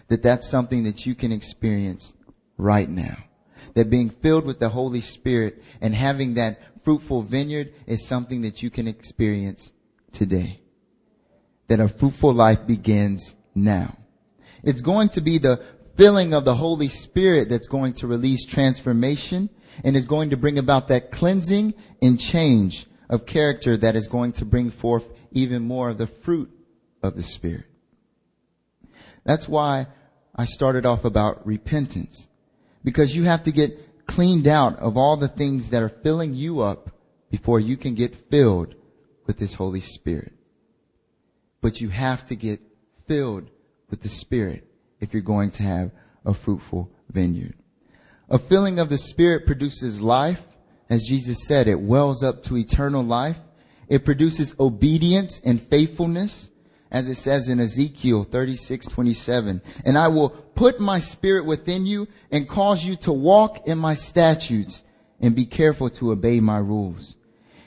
That 0.07 0.23
that's 0.23 0.49
something 0.49 0.83
that 0.83 1.05
you 1.05 1.15
can 1.15 1.31
experience 1.31 2.13
right 2.57 2.89
now 2.89 3.17
that 3.75 3.89
being 3.89 4.09
filled 4.09 4.45
with 4.45 4.59
the 4.59 4.69
Holy 4.69 5.01
Spirit 5.01 5.61
and 5.81 5.93
having 5.93 6.33
that 6.33 6.59
fruitful 6.83 7.21
vineyard 7.21 7.73
is 7.85 8.07
something 8.07 8.41
that 8.41 8.63
you 8.63 8.69
can 8.69 8.87
experience 8.87 9.73
today. 10.11 10.61
That 11.67 11.79
a 11.79 11.87
fruitful 11.87 12.33
life 12.33 12.67
begins 12.67 13.35
now. 13.53 13.97
It's 14.63 14.81
going 14.81 15.09
to 15.09 15.21
be 15.21 15.37
the 15.37 15.63
filling 15.95 16.33
of 16.33 16.45
the 16.45 16.55
Holy 16.55 16.87
Spirit 16.87 17.49
that's 17.49 17.67
going 17.67 17.93
to 17.93 18.07
release 18.07 18.45
transformation 18.45 19.49
and 19.83 19.95
is 19.95 20.05
going 20.05 20.29
to 20.29 20.37
bring 20.37 20.57
about 20.57 20.89
that 20.89 21.11
cleansing 21.11 21.73
and 22.01 22.19
change 22.19 22.87
of 23.09 23.25
character 23.25 23.77
that 23.77 23.95
is 23.95 24.07
going 24.07 24.33
to 24.33 24.45
bring 24.45 24.71
forth 24.71 25.05
even 25.31 25.63
more 25.63 25.89
of 25.89 25.97
the 25.97 26.07
fruit 26.07 26.51
of 27.01 27.15
the 27.15 27.23
Spirit. 27.23 27.65
That's 29.23 29.47
why 29.47 29.87
I 30.35 30.45
started 30.45 30.85
off 30.85 31.05
about 31.05 31.45
repentance 31.45 32.27
because 32.83 33.15
you 33.15 33.23
have 33.23 33.43
to 33.43 33.51
get 33.51 34.05
cleaned 34.05 34.47
out 34.47 34.77
of 34.79 34.97
all 34.97 35.17
the 35.17 35.27
things 35.27 35.71
that 35.71 35.81
are 35.81 35.89
filling 35.89 36.33
you 36.33 36.61
up 36.61 36.91
before 37.31 37.59
you 37.59 37.75
can 37.75 37.95
get 37.95 38.29
filled 38.29 38.75
with 39.25 39.39
this 39.39 39.55
Holy 39.55 39.79
Spirit. 39.79 40.33
But 41.61 41.81
you 41.81 41.89
have 41.89 42.25
to 42.25 42.35
get 42.35 42.61
filled 43.07 43.49
with 43.89 44.01
the 44.01 44.09
Spirit 44.09 44.67
if 44.99 45.13
you're 45.13 45.21
going 45.21 45.51
to 45.51 45.63
have 45.63 45.91
a 46.25 46.33
fruitful 46.33 46.91
vineyard. 47.09 47.55
A 48.29 48.37
filling 48.37 48.79
of 48.79 48.89
the 48.89 48.97
Spirit 48.97 49.45
produces 49.45 50.01
life. 50.01 50.43
As 50.89 51.03
Jesus 51.03 51.45
said, 51.45 51.67
it 51.67 51.79
wells 51.79 52.23
up 52.23 52.43
to 52.43 52.57
eternal 52.57 53.03
life. 53.03 53.37
It 53.87 54.05
produces 54.05 54.55
obedience 54.59 55.39
and 55.43 55.61
faithfulness, 55.61 56.49
as 56.91 57.07
it 57.07 57.15
says 57.15 57.49
in 57.49 57.59
Ezekiel 57.59 58.23
36, 58.23 58.87
27. 58.87 59.61
And 59.83 59.97
I 59.97 60.07
will 60.07 60.29
put 60.29 60.79
my 60.79 60.99
spirit 60.99 61.45
within 61.45 61.85
you 61.85 62.07
and 62.31 62.47
cause 62.47 62.83
you 62.83 62.95
to 62.97 63.11
walk 63.11 63.67
in 63.67 63.77
my 63.77 63.93
statutes 63.93 64.83
and 65.19 65.35
be 65.35 65.45
careful 65.45 65.89
to 65.91 66.11
obey 66.11 66.39
my 66.39 66.57
rules. 66.57 67.15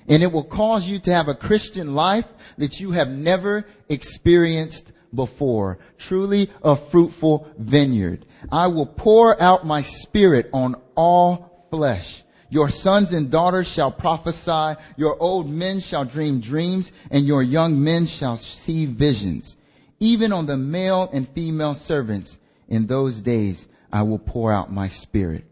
And 0.08 0.22
it 0.22 0.32
will 0.32 0.44
cause 0.44 0.88
you 0.88 0.98
to 1.00 1.12
have 1.12 1.28
a 1.28 1.34
Christian 1.34 1.94
life 1.94 2.26
that 2.56 2.80
you 2.80 2.92
have 2.92 3.10
never 3.10 3.66
experienced 3.88 4.92
before. 5.14 5.78
Truly 5.98 6.50
a 6.62 6.76
fruitful 6.76 7.48
vineyard. 7.58 8.24
I 8.50 8.68
will 8.68 8.86
pour 8.86 9.40
out 9.40 9.66
my 9.66 9.82
spirit 9.82 10.48
on 10.52 10.76
all 10.94 11.66
flesh. 11.70 12.24
Your 12.50 12.70
sons 12.70 13.12
and 13.12 13.30
daughters 13.30 13.68
shall 13.68 13.92
prophesy, 13.92 14.80
your 14.96 15.20
old 15.20 15.50
men 15.50 15.80
shall 15.80 16.06
dream 16.06 16.40
dreams, 16.40 16.90
and 17.10 17.26
your 17.26 17.42
young 17.42 17.84
men 17.84 18.06
shall 18.06 18.38
see 18.38 18.86
visions. 18.86 19.56
Even 20.00 20.32
on 20.32 20.46
the 20.46 20.56
male 20.56 21.10
and 21.12 21.28
female 21.28 21.74
servants 21.74 22.38
in 22.68 22.86
those 22.86 23.20
days 23.20 23.68
I 23.92 24.02
will 24.02 24.18
pour 24.18 24.52
out 24.52 24.72
my 24.72 24.88
spirit. 24.88 25.44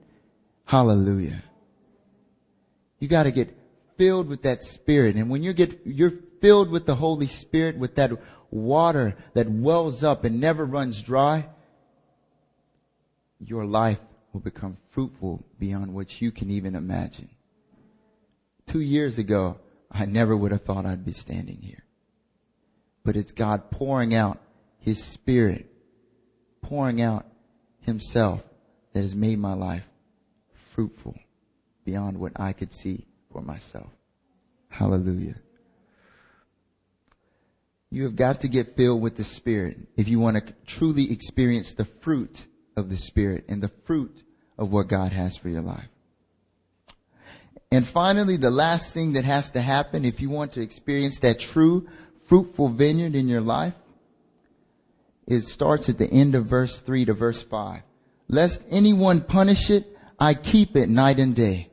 Hallelujah. 0.64 1.42
You 2.98 3.08
gotta 3.08 3.30
get 3.30 3.55
filled 3.96 4.28
with 4.28 4.42
that 4.42 4.62
spirit. 4.62 5.16
And 5.16 5.30
when 5.30 5.42
you 5.42 5.52
get, 5.52 5.80
you're 5.84 6.14
filled 6.40 6.70
with 6.70 6.86
the 6.86 6.94
Holy 6.94 7.26
Spirit, 7.26 7.76
with 7.76 7.96
that 7.96 8.12
water 8.50 9.16
that 9.34 9.48
wells 9.50 10.04
up 10.04 10.24
and 10.24 10.40
never 10.40 10.64
runs 10.64 11.02
dry, 11.02 11.46
your 13.40 13.64
life 13.64 13.98
will 14.32 14.40
become 14.40 14.76
fruitful 14.90 15.44
beyond 15.58 15.94
what 15.94 16.20
you 16.20 16.30
can 16.30 16.50
even 16.50 16.74
imagine. 16.74 17.28
Two 18.66 18.80
years 18.80 19.18
ago, 19.18 19.58
I 19.90 20.06
never 20.06 20.36
would 20.36 20.52
have 20.52 20.62
thought 20.62 20.86
I'd 20.86 21.04
be 21.04 21.12
standing 21.12 21.58
here. 21.62 21.84
But 23.04 23.16
it's 23.16 23.32
God 23.32 23.70
pouring 23.70 24.14
out 24.14 24.40
His 24.78 25.02
Spirit, 25.02 25.70
pouring 26.60 27.00
out 27.00 27.26
Himself 27.80 28.42
that 28.92 29.00
has 29.00 29.14
made 29.14 29.38
my 29.38 29.54
life 29.54 29.88
fruitful 30.52 31.16
beyond 31.84 32.18
what 32.18 32.32
I 32.36 32.52
could 32.52 32.74
see 32.74 33.05
for 33.36 33.42
myself. 33.42 33.90
Hallelujah. 34.70 35.34
You 37.90 38.04
have 38.04 38.16
got 38.16 38.40
to 38.40 38.48
get 38.48 38.76
filled 38.76 39.02
with 39.02 39.18
the 39.18 39.24
Spirit 39.24 39.76
if 39.94 40.08
you 40.08 40.18
want 40.18 40.38
to 40.38 40.54
truly 40.64 41.12
experience 41.12 41.74
the 41.74 41.84
fruit 41.84 42.46
of 42.78 42.88
the 42.88 42.96
Spirit 42.96 43.44
and 43.46 43.62
the 43.62 43.70
fruit 43.84 44.22
of 44.56 44.72
what 44.72 44.88
God 44.88 45.12
has 45.12 45.36
for 45.36 45.50
your 45.50 45.60
life. 45.60 45.88
And 47.70 47.86
finally, 47.86 48.38
the 48.38 48.50
last 48.50 48.94
thing 48.94 49.12
that 49.12 49.24
has 49.24 49.50
to 49.50 49.60
happen 49.60 50.06
if 50.06 50.22
you 50.22 50.30
want 50.30 50.54
to 50.54 50.62
experience 50.62 51.18
that 51.18 51.38
true 51.38 51.86
fruitful 52.24 52.70
vineyard 52.70 53.14
in 53.14 53.28
your 53.28 53.42
life, 53.42 53.74
it 55.26 55.42
starts 55.42 55.90
at 55.90 55.98
the 55.98 56.10
end 56.10 56.34
of 56.34 56.46
verse 56.46 56.80
3 56.80 57.04
to 57.04 57.12
verse 57.12 57.42
5. 57.42 57.82
Lest 58.28 58.62
anyone 58.70 59.20
punish 59.20 59.68
it, 59.68 59.94
I 60.18 60.32
keep 60.32 60.74
it 60.74 60.88
night 60.88 61.18
and 61.18 61.34
day. 61.34 61.68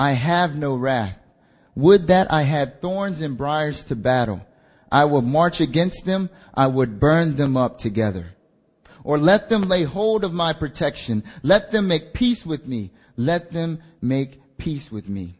I 0.00 0.12
have 0.12 0.56
no 0.56 0.76
wrath. 0.76 1.18
Would 1.74 2.06
that 2.06 2.32
I 2.32 2.42
had 2.42 2.80
thorns 2.80 3.20
and 3.20 3.36
briars 3.36 3.84
to 3.84 3.94
battle. 3.94 4.40
I 4.90 5.04
would 5.04 5.24
march 5.24 5.60
against 5.60 6.06
them. 6.06 6.30
I 6.54 6.68
would 6.68 6.98
burn 6.98 7.36
them 7.36 7.54
up 7.58 7.76
together 7.76 8.28
or 9.04 9.18
let 9.18 9.50
them 9.50 9.62
lay 9.62 9.82
hold 9.82 10.24
of 10.24 10.32
my 10.32 10.54
protection. 10.54 11.22
Let 11.42 11.70
them 11.70 11.86
make 11.86 12.14
peace 12.14 12.46
with 12.46 12.66
me. 12.66 12.92
Let 13.18 13.50
them 13.50 13.82
make 14.00 14.56
peace 14.56 14.90
with 14.90 15.06
me. 15.06 15.38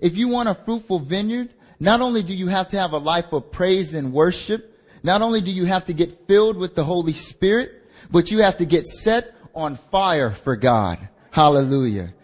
If 0.00 0.16
you 0.16 0.28
want 0.28 0.48
a 0.48 0.54
fruitful 0.54 1.00
vineyard, 1.00 1.50
not 1.78 2.00
only 2.00 2.22
do 2.22 2.34
you 2.34 2.46
have 2.46 2.68
to 2.68 2.78
have 2.78 2.94
a 2.94 3.04
life 3.12 3.30
of 3.34 3.52
praise 3.52 3.92
and 3.92 4.14
worship, 4.14 4.74
not 5.02 5.20
only 5.20 5.42
do 5.42 5.52
you 5.52 5.66
have 5.66 5.84
to 5.84 5.92
get 5.92 6.26
filled 6.26 6.56
with 6.56 6.74
the 6.74 6.84
Holy 6.84 7.12
Spirit, 7.12 7.84
but 8.10 8.30
you 8.30 8.38
have 8.38 8.56
to 8.56 8.64
get 8.64 8.86
set 8.86 9.34
on 9.54 9.76
fire 9.90 10.30
for 10.30 10.56
God. 10.56 11.10
Hallelujah. 11.30 12.14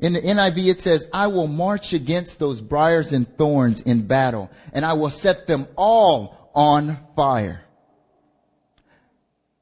In 0.00 0.14
the 0.14 0.20
NIV 0.20 0.66
it 0.66 0.80
says, 0.80 1.08
I 1.12 1.26
will 1.26 1.46
march 1.46 1.92
against 1.92 2.38
those 2.38 2.60
briars 2.60 3.12
and 3.12 3.28
thorns 3.36 3.82
in 3.82 4.06
battle, 4.06 4.50
and 4.72 4.84
I 4.84 4.94
will 4.94 5.10
set 5.10 5.46
them 5.46 5.68
all 5.76 6.50
on 6.54 6.98
fire. 7.14 7.62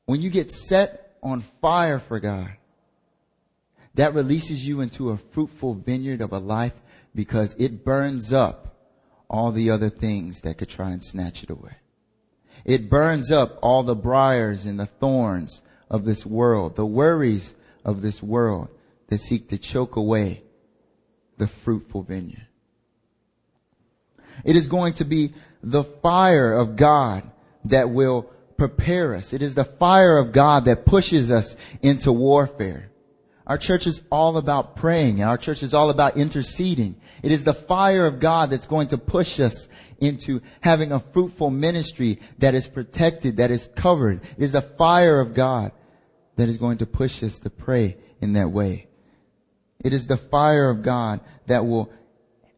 When 0.07 0.22
you 0.22 0.31
get 0.31 0.53
set 0.53 1.16
on 1.22 1.44
fire 1.61 1.98
for 1.98 2.20
God, 2.20 2.53
that 3.94 4.14
releases 4.14 4.66
you 4.66 4.81
into 4.81 5.11
a 5.11 5.18
fruitful 5.18 5.74
vineyard 5.74 6.20
of 6.20 6.33
a 6.33 6.38
life 6.38 6.74
because 7.16 7.57
it 7.59 7.85
burns 7.85 8.33
up 8.33 8.77
all 9.29 9.51
the 9.51 9.70
other 9.70 9.90
things 9.90 10.40
that 10.42 10.57
could 10.57 10.68
try 10.68 10.92
and 10.92 11.03
snatch 11.03 11.42
it 11.42 11.51
away. 11.51 11.74
It 12.64 12.88
burns 12.88 13.33
up 13.33 13.59
all 13.61 13.83
the 13.83 13.96
briars 13.96 14.66
and 14.66 14.79
the 14.79 14.87
thorns 14.87 15.62
of 15.90 16.05
this 16.05 16.24
world, 16.24 16.77
the 16.77 16.87
worries 16.87 17.57
of 17.85 18.03
this 18.03 18.22
world 18.22 18.68
that 19.08 19.20
seek 19.20 19.48
to 19.48 19.58
choke 19.58 19.96
away 19.96 20.42
the 21.38 21.46
fruitful 21.46 22.02
vineyard. 22.02 22.46
It 24.44 24.56
is 24.56 24.68
going 24.68 24.94
to 24.94 25.04
be 25.04 25.34
the 25.62 25.84
fire 25.84 26.52
of 26.52 26.76
God 26.76 27.28
that 27.64 27.90
will 27.90 28.30
prepare 28.56 29.14
us. 29.14 29.32
It 29.32 29.42
is 29.42 29.54
the 29.54 29.64
fire 29.64 30.18
of 30.18 30.32
God 30.32 30.66
that 30.66 30.84
pushes 30.84 31.30
us 31.30 31.56
into 31.82 32.12
warfare. 32.12 32.90
Our 33.46 33.56
church 33.56 33.86
is 33.86 34.02
all 34.12 34.36
about 34.36 34.76
praying. 34.76 35.22
Our 35.22 35.38
church 35.38 35.62
is 35.62 35.72
all 35.72 35.88
about 35.88 36.18
interceding. 36.18 37.00
It 37.22 37.32
is 37.32 37.44
the 37.44 37.54
fire 37.54 38.06
of 38.06 38.20
God 38.20 38.50
that's 38.50 38.66
going 38.66 38.88
to 38.88 38.98
push 38.98 39.40
us 39.40 39.68
into 40.00 40.42
having 40.60 40.92
a 40.92 41.00
fruitful 41.00 41.50
ministry 41.50 42.20
that 42.38 42.54
is 42.54 42.66
protected, 42.66 43.38
that 43.38 43.50
is 43.50 43.68
covered. 43.74 44.22
It 44.36 44.44
is 44.44 44.52
the 44.52 44.60
fire 44.60 45.20
of 45.20 45.34
God 45.34 45.72
that 46.36 46.48
is 46.48 46.58
going 46.58 46.78
to 46.78 46.86
push 46.86 47.22
us 47.22 47.40
to 47.40 47.50
pray 47.50 47.96
in 48.20 48.34
that 48.34 48.50
way. 48.50 48.88
It 49.82 49.92
is 49.92 50.06
the 50.06 50.16
fire 50.16 50.70
of 50.70 50.82
God 50.82 51.20
that 51.46 51.66
will 51.66 51.90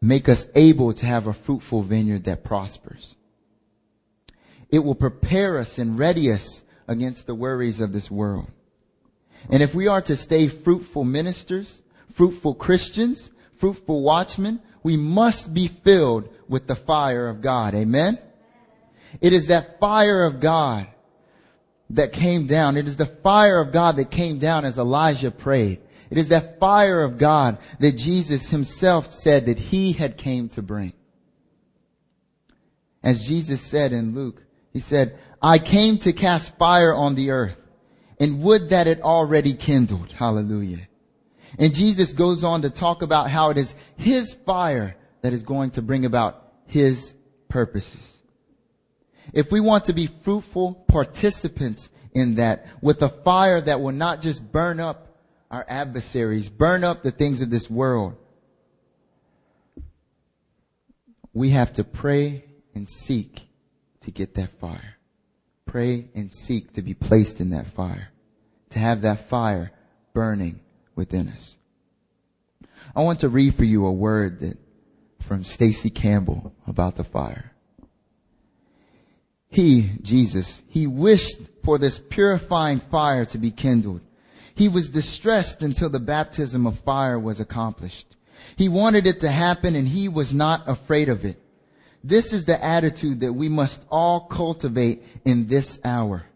make 0.00 0.28
us 0.28 0.46
able 0.54 0.92
to 0.94 1.06
have 1.06 1.26
a 1.26 1.32
fruitful 1.32 1.82
vineyard 1.82 2.24
that 2.24 2.44
prospers. 2.44 3.14
It 4.70 4.78
will 4.80 4.94
prepare 4.94 5.58
us 5.58 5.78
and 5.78 5.98
ready 5.98 6.30
us 6.32 6.62
against 6.88 7.26
the 7.26 7.34
worries 7.34 7.80
of 7.80 7.92
this 7.92 8.10
world. 8.10 8.50
And 9.50 9.62
if 9.62 9.74
we 9.74 9.88
are 9.88 10.02
to 10.02 10.16
stay 10.16 10.48
fruitful 10.48 11.04
ministers, 11.04 11.82
fruitful 12.12 12.54
Christians, 12.54 13.30
fruitful 13.56 14.02
watchmen, 14.02 14.60
we 14.82 14.96
must 14.96 15.52
be 15.52 15.68
filled 15.68 16.28
with 16.48 16.66
the 16.66 16.76
fire 16.76 17.28
of 17.28 17.40
God. 17.40 17.74
Amen? 17.74 18.18
It 19.20 19.32
is 19.32 19.48
that 19.48 19.80
fire 19.80 20.24
of 20.24 20.40
God 20.40 20.86
that 21.90 22.12
came 22.12 22.46
down. 22.46 22.76
It 22.76 22.86
is 22.86 22.96
the 22.96 23.06
fire 23.06 23.60
of 23.60 23.72
God 23.72 23.96
that 23.96 24.10
came 24.10 24.38
down 24.38 24.64
as 24.64 24.78
Elijah 24.78 25.30
prayed. 25.30 25.80
It 26.10 26.18
is 26.18 26.28
that 26.28 26.58
fire 26.58 27.02
of 27.02 27.18
God 27.18 27.58
that 27.78 27.92
Jesus 27.92 28.50
himself 28.50 29.12
said 29.12 29.46
that 29.46 29.58
he 29.58 29.92
had 29.92 30.16
came 30.16 30.48
to 30.50 30.62
bring. 30.62 30.92
As 33.02 33.26
Jesus 33.26 33.62
said 33.62 33.92
in 33.92 34.14
Luke 34.14 34.42
he 34.72 34.80
said, 34.80 35.18
I 35.42 35.58
came 35.58 35.98
to 35.98 36.12
cast 36.12 36.56
fire 36.58 36.94
on 36.94 37.14
the 37.14 37.30
earth 37.30 37.56
and 38.18 38.42
would 38.42 38.70
that 38.70 38.86
it 38.86 39.00
already 39.00 39.54
kindled. 39.54 40.12
Hallelujah. 40.12 40.86
And 41.58 41.74
Jesus 41.74 42.12
goes 42.12 42.44
on 42.44 42.62
to 42.62 42.70
talk 42.70 43.02
about 43.02 43.30
how 43.30 43.50
it 43.50 43.58
is 43.58 43.74
His 43.96 44.34
fire 44.34 44.96
that 45.22 45.32
is 45.32 45.42
going 45.42 45.70
to 45.72 45.82
bring 45.82 46.04
about 46.04 46.52
His 46.66 47.14
purposes. 47.48 48.18
If 49.32 49.50
we 49.50 49.60
want 49.60 49.86
to 49.86 49.92
be 49.92 50.06
fruitful 50.06 50.84
participants 50.88 51.88
in 52.14 52.36
that 52.36 52.66
with 52.80 53.02
a 53.02 53.08
fire 53.08 53.60
that 53.60 53.80
will 53.80 53.92
not 53.92 54.22
just 54.22 54.52
burn 54.52 54.80
up 54.80 55.09
our 55.50 55.64
adversaries, 55.68 56.48
burn 56.48 56.84
up 56.84 57.02
the 57.02 57.10
things 57.10 57.42
of 57.42 57.50
this 57.50 57.68
world, 57.68 58.16
we 61.32 61.50
have 61.50 61.72
to 61.74 61.84
pray 61.84 62.44
and 62.74 62.88
seek 62.88 63.48
to 64.02 64.10
get 64.10 64.34
that 64.34 64.58
fire. 64.60 64.96
Pray 65.66 66.08
and 66.14 66.32
seek 66.32 66.74
to 66.74 66.82
be 66.82 66.94
placed 66.94 67.40
in 67.40 67.50
that 67.50 67.66
fire. 67.68 68.08
To 68.70 68.78
have 68.78 69.02
that 69.02 69.28
fire 69.28 69.72
burning 70.12 70.60
within 70.94 71.28
us. 71.28 71.56
I 72.94 73.02
want 73.02 73.20
to 73.20 73.28
read 73.28 73.54
for 73.54 73.64
you 73.64 73.86
a 73.86 73.92
word 73.92 74.40
that 74.40 74.58
from 75.20 75.44
Stacey 75.44 75.90
Campbell 75.90 76.52
about 76.66 76.96
the 76.96 77.04
fire. 77.04 77.52
He, 79.48 79.90
Jesus, 80.02 80.62
he 80.68 80.86
wished 80.86 81.40
for 81.64 81.78
this 81.78 81.98
purifying 81.98 82.80
fire 82.80 83.24
to 83.26 83.38
be 83.38 83.50
kindled. 83.50 84.00
He 84.60 84.68
was 84.68 84.90
distressed 84.90 85.62
until 85.62 85.88
the 85.88 85.98
baptism 85.98 86.66
of 86.66 86.80
fire 86.80 87.18
was 87.18 87.40
accomplished. 87.40 88.14
He 88.56 88.68
wanted 88.68 89.06
it 89.06 89.20
to 89.20 89.30
happen 89.30 89.74
and 89.74 89.88
he 89.88 90.06
was 90.06 90.34
not 90.34 90.68
afraid 90.68 91.08
of 91.08 91.24
it. 91.24 91.42
This 92.04 92.34
is 92.34 92.44
the 92.44 92.62
attitude 92.62 93.20
that 93.20 93.32
we 93.32 93.48
must 93.48 93.82
all 93.90 94.20
cultivate 94.26 95.02
in 95.24 95.46
this 95.46 95.80
hour. 95.82 96.26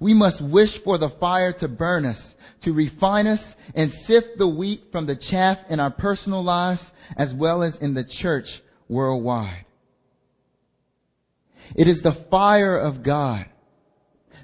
We 0.00 0.14
must 0.14 0.40
wish 0.40 0.78
for 0.78 0.96
the 0.96 1.10
fire 1.10 1.52
to 1.52 1.68
burn 1.68 2.06
us, 2.06 2.34
to 2.62 2.72
refine 2.72 3.26
us, 3.26 3.58
and 3.74 3.92
sift 3.92 4.38
the 4.38 4.48
wheat 4.48 4.90
from 4.90 5.04
the 5.04 5.14
chaff 5.14 5.60
in 5.68 5.78
our 5.78 5.90
personal 5.90 6.42
lives 6.42 6.92
as 7.18 7.34
well 7.34 7.62
as 7.62 7.76
in 7.76 7.92
the 7.92 8.04
church 8.04 8.62
worldwide. 8.88 9.66
It 11.74 11.88
is 11.88 12.00
the 12.00 12.14
fire 12.14 12.78
of 12.78 13.02
God 13.02 13.44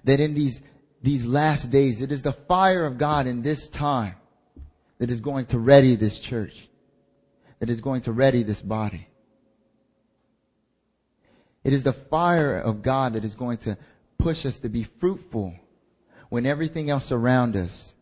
that 0.05 0.21
in 0.21 0.35
these, 0.35 0.61
these 1.03 1.27
last 1.27 1.71
days, 1.71 2.01
it 2.01 2.13
is 2.13 2.23
the 2.23 2.33
fire 2.33 2.87
of 2.87 2.97
God 2.97 3.27
in 3.27 3.43
this 3.43 3.69
time 3.69 4.15
that 4.99 5.11
is 5.11 5.21
going 5.21 5.47
to 5.47 5.59
ready 5.59 5.97
this 5.97 6.21
church, 6.21 6.69
that 7.59 7.69
is 7.69 7.81
going 7.81 8.03
to 8.03 8.13
ready 8.13 8.45
this 8.45 8.63
body. 8.63 9.09
It 11.65 11.73
is 11.73 11.83
the 11.83 11.93
fire 11.93 12.57
of 12.57 12.83
God 12.83 13.15
that 13.15 13.25
is 13.25 13.35
going 13.35 13.59
to 13.59 13.77
push 14.19 14.47
us 14.47 14.59
to 14.61 14.69
be 14.69 14.85
fruitful 14.85 15.55
when 16.29 16.47
everything 16.47 16.89
else 16.89 17.13
around 17.13 17.57
us 17.57 17.95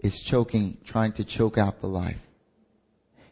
is 0.00 0.20
choking, 0.20 0.78
trying 0.84 1.12
to 1.12 1.24
choke 1.24 1.58
out 1.58 1.80
the 1.80 1.88
life. 1.88 2.20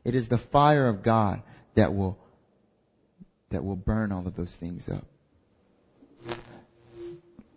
It 0.05 0.15
is 0.15 0.29
the 0.29 0.39
fire 0.39 0.89
of 0.89 1.03
God 1.03 1.43
that 1.75 1.95
will, 1.95 2.17
that 3.51 3.65
will 3.65 3.77
burn 3.77 4.13
all 4.13 4.27
of 4.27 4.37
those 4.37 4.55
things 4.57 4.89
up. 4.89 5.05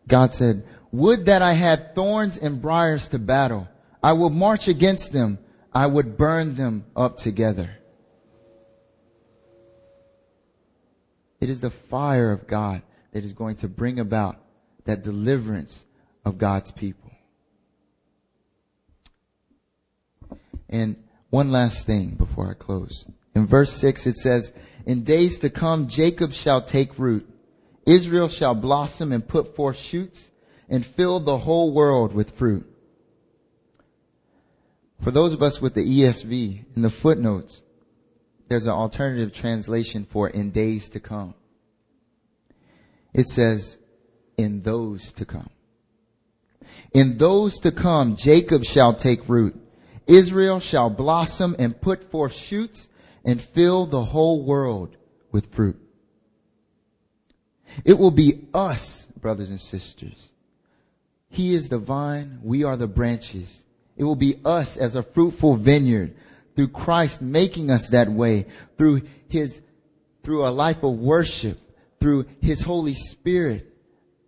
God 0.08 0.34
said, 0.34 0.64
would 0.92 1.28
that 1.28 1.42
I 1.42 1.54
had 1.54 1.94
thorns 1.96 2.38
and 2.38 2.62
briars 2.62 3.08
to 3.10 3.20
battle. 3.20 3.68
I 4.02 4.14
will 4.14 4.30
march 4.30 4.68
against 4.68 5.12
them. 5.12 5.40
I 5.74 5.86
would 5.86 6.18
burn 6.18 6.56
them 6.56 6.86
up 6.96 7.18
together. 7.18 7.76
It 11.40 11.50
is 11.50 11.62
the 11.62 11.70
fire 11.70 12.32
of 12.32 12.48
God 12.48 12.82
that 13.12 13.24
is 13.24 13.34
going 13.34 13.58
to 13.58 13.68
bring 13.68 14.00
about 14.00 14.38
that 14.86 15.04
deliverance 15.04 15.86
of 16.26 16.38
God's 16.38 16.72
people. 16.72 17.12
And 20.70 21.04
one 21.30 21.52
last 21.52 21.86
thing 21.86 22.12
before 22.12 22.50
I 22.50 22.54
close. 22.54 23.06
In 23.36 23.46
verse 23.46 23.72
6 23.74 24.08
it 24.08 24.18
says, 24.18 24.52
In 24.86 25.04
days 25.04 25.40
to 25.40 25.50
come 25.50 25.88
Jacob 25.88 26.34
shall 26.34 26.62
take 26.62 27.00
root. 27.00 27.28
Israel 27.86 28.30
shall 28.30 28.56
blossom 28.56 29.12
and 29.12 29.28
put 29.28 29.56
forth 29.56 29.78
shoots 29.78 30.30
and 30.70 30.86
fill 30.86 31.20
the 31.20 31.40
whole 31.40 31.74
world 31.74 32.14
with 32.14 32.38
fruit. 32.38 32.66
For 35.02 35.12
those 35.12 35.34
of 35.34 35.42
us 35.42 35.62
with 35.62 35.74
the 35.74 35.86
ESV, 35.86 36.66
in 36.76 36.82
the 36.82 36.90
footnotes, 36.90 37.64
there's 38.48 38.68
an 38.68 38.74
alternative 38.74 39.34
translation 39.34 40.06
for 40.10 40.30
in 40.30 40.52
days 40.52 40.90
to 40.90 41.00
come. 41.00 41.34
It 43.14 43.28
says, 43.28 43.80
in 44.38 44.62
those 44.62 45.12
to 45.14 45.26
come. 45.26 45.50
In 46.94 47.18
those 47.18 47.60
to 47.60 47.72
come, 47.72 48.16
Jacob 48.16 48.64
shall 48.64 48.94
take 48.94 49.28
root. 49.30 49.56
Israel 50.08 50.60
shall 50.60 50.90
blossom 50.90 51.56
and 51.60 51.80
put 51.80 52.10
forth 52.10 52.34
shoots 52.34 52.90
and 53.24 53.42
fill 53.42 53.86
the 53.86 54.04
whole 54.04 54.44
world 54.44 54.98
with 55.32 55.54
fruit. 55.54 55.80
It 57.86 57.98
will 57.98 58.12
be 58.12 58.48
us, 58.54 59.08
brothers 59.18 59.50
and 59.50 59.60
sisters. 59.60 60.32
He 61.30 61.54
is 61.54 61.70
the 61.70 61.78
vine. 61.78 62.40
We 62.44 62.64
are 62.64 62.76
the 62.76 62.88
branches. 62.88 63.64
It 63.96 64.04
will 64.04 64.16
be 64.16 64.40
us 64.44 64.78
as 64.78 64.96
a 64.96 65.04
fruitful 65.04 65.56
vineyard 65.56 66.16
through 66.56 66.70
Christ 66.70 67.22
making 67.22 67.70
us 67.70 67.90
that 67.90 68.10
way 68.10 68.48
through 68.78 69.04
his, 69.28 69.62
through 70.24 70.46
a 70.46 70.50
life 70.50 70.84
of 70.84 70.98
worship, 70.98 71.60
through 72.00 72.26
his 72.42 72.62
Holy 72.62 72.96
Spirit, 72.96 73.74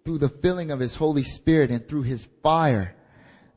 through 0.06 0.20
the 0.20 0.30
filling 0.30 0.72
of 0.72 0.80
his 0.80 0.96
Holy 0.96 1.24
Spirit 1.24 1.72
and 1.72 1.88
through 1.88 2.04
his 2.04 2.28
fire 2.44 2.96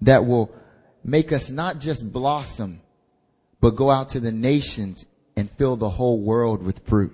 that 0.00 0.24
will 0.24 0.54
make 1.02 1.32
us 1.32 1.50
not 1.50 1.78
just 1.78 2.10
blossom, 2.10 2.80
but 3.60 3.76
go 3.76 3.90
out 3.90 4.10
to 4.10 4.20
the 4.20 4.32
nations 4.32 5.06
and 5.36 5.50
fill 5.50 5.76
the 5.76 5.90
whole 5.90 6.20
world 6.20 6.62
with 6.62 6.86
fruit. 6.86 7.12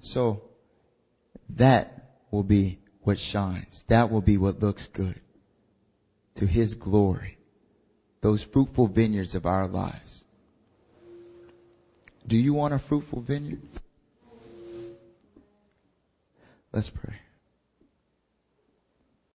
So 0.00 0.42
that 1.50 2.01
will 2.32 2.42
be 2.42 2.80
what 3.02 3.20
shines. 3.20 3.84
That 3.86 4.10
will 4.10 4.22
be 4.22 4.36
what 4.38 4.60
looks 4.60 4.88
good 4.88 5.20
to 6.36 6.46
his 6.46 6.74
glory. 6.74 7.36
Those 8.22 8.42
fruitful 8.42 8.88
vineyards 8.88 9.36
of 9.36 9.46
our 9.46 9.68
lives. 9.68 10.24
Do 12.26 12.36
you 12.36 12.54
want 12.54 12.74
a 12.74 12.78
fruitful 12.80 13.20
vineyard? 13.20 13.62
Let's 16.72 16.88
pray. 16.88 17.16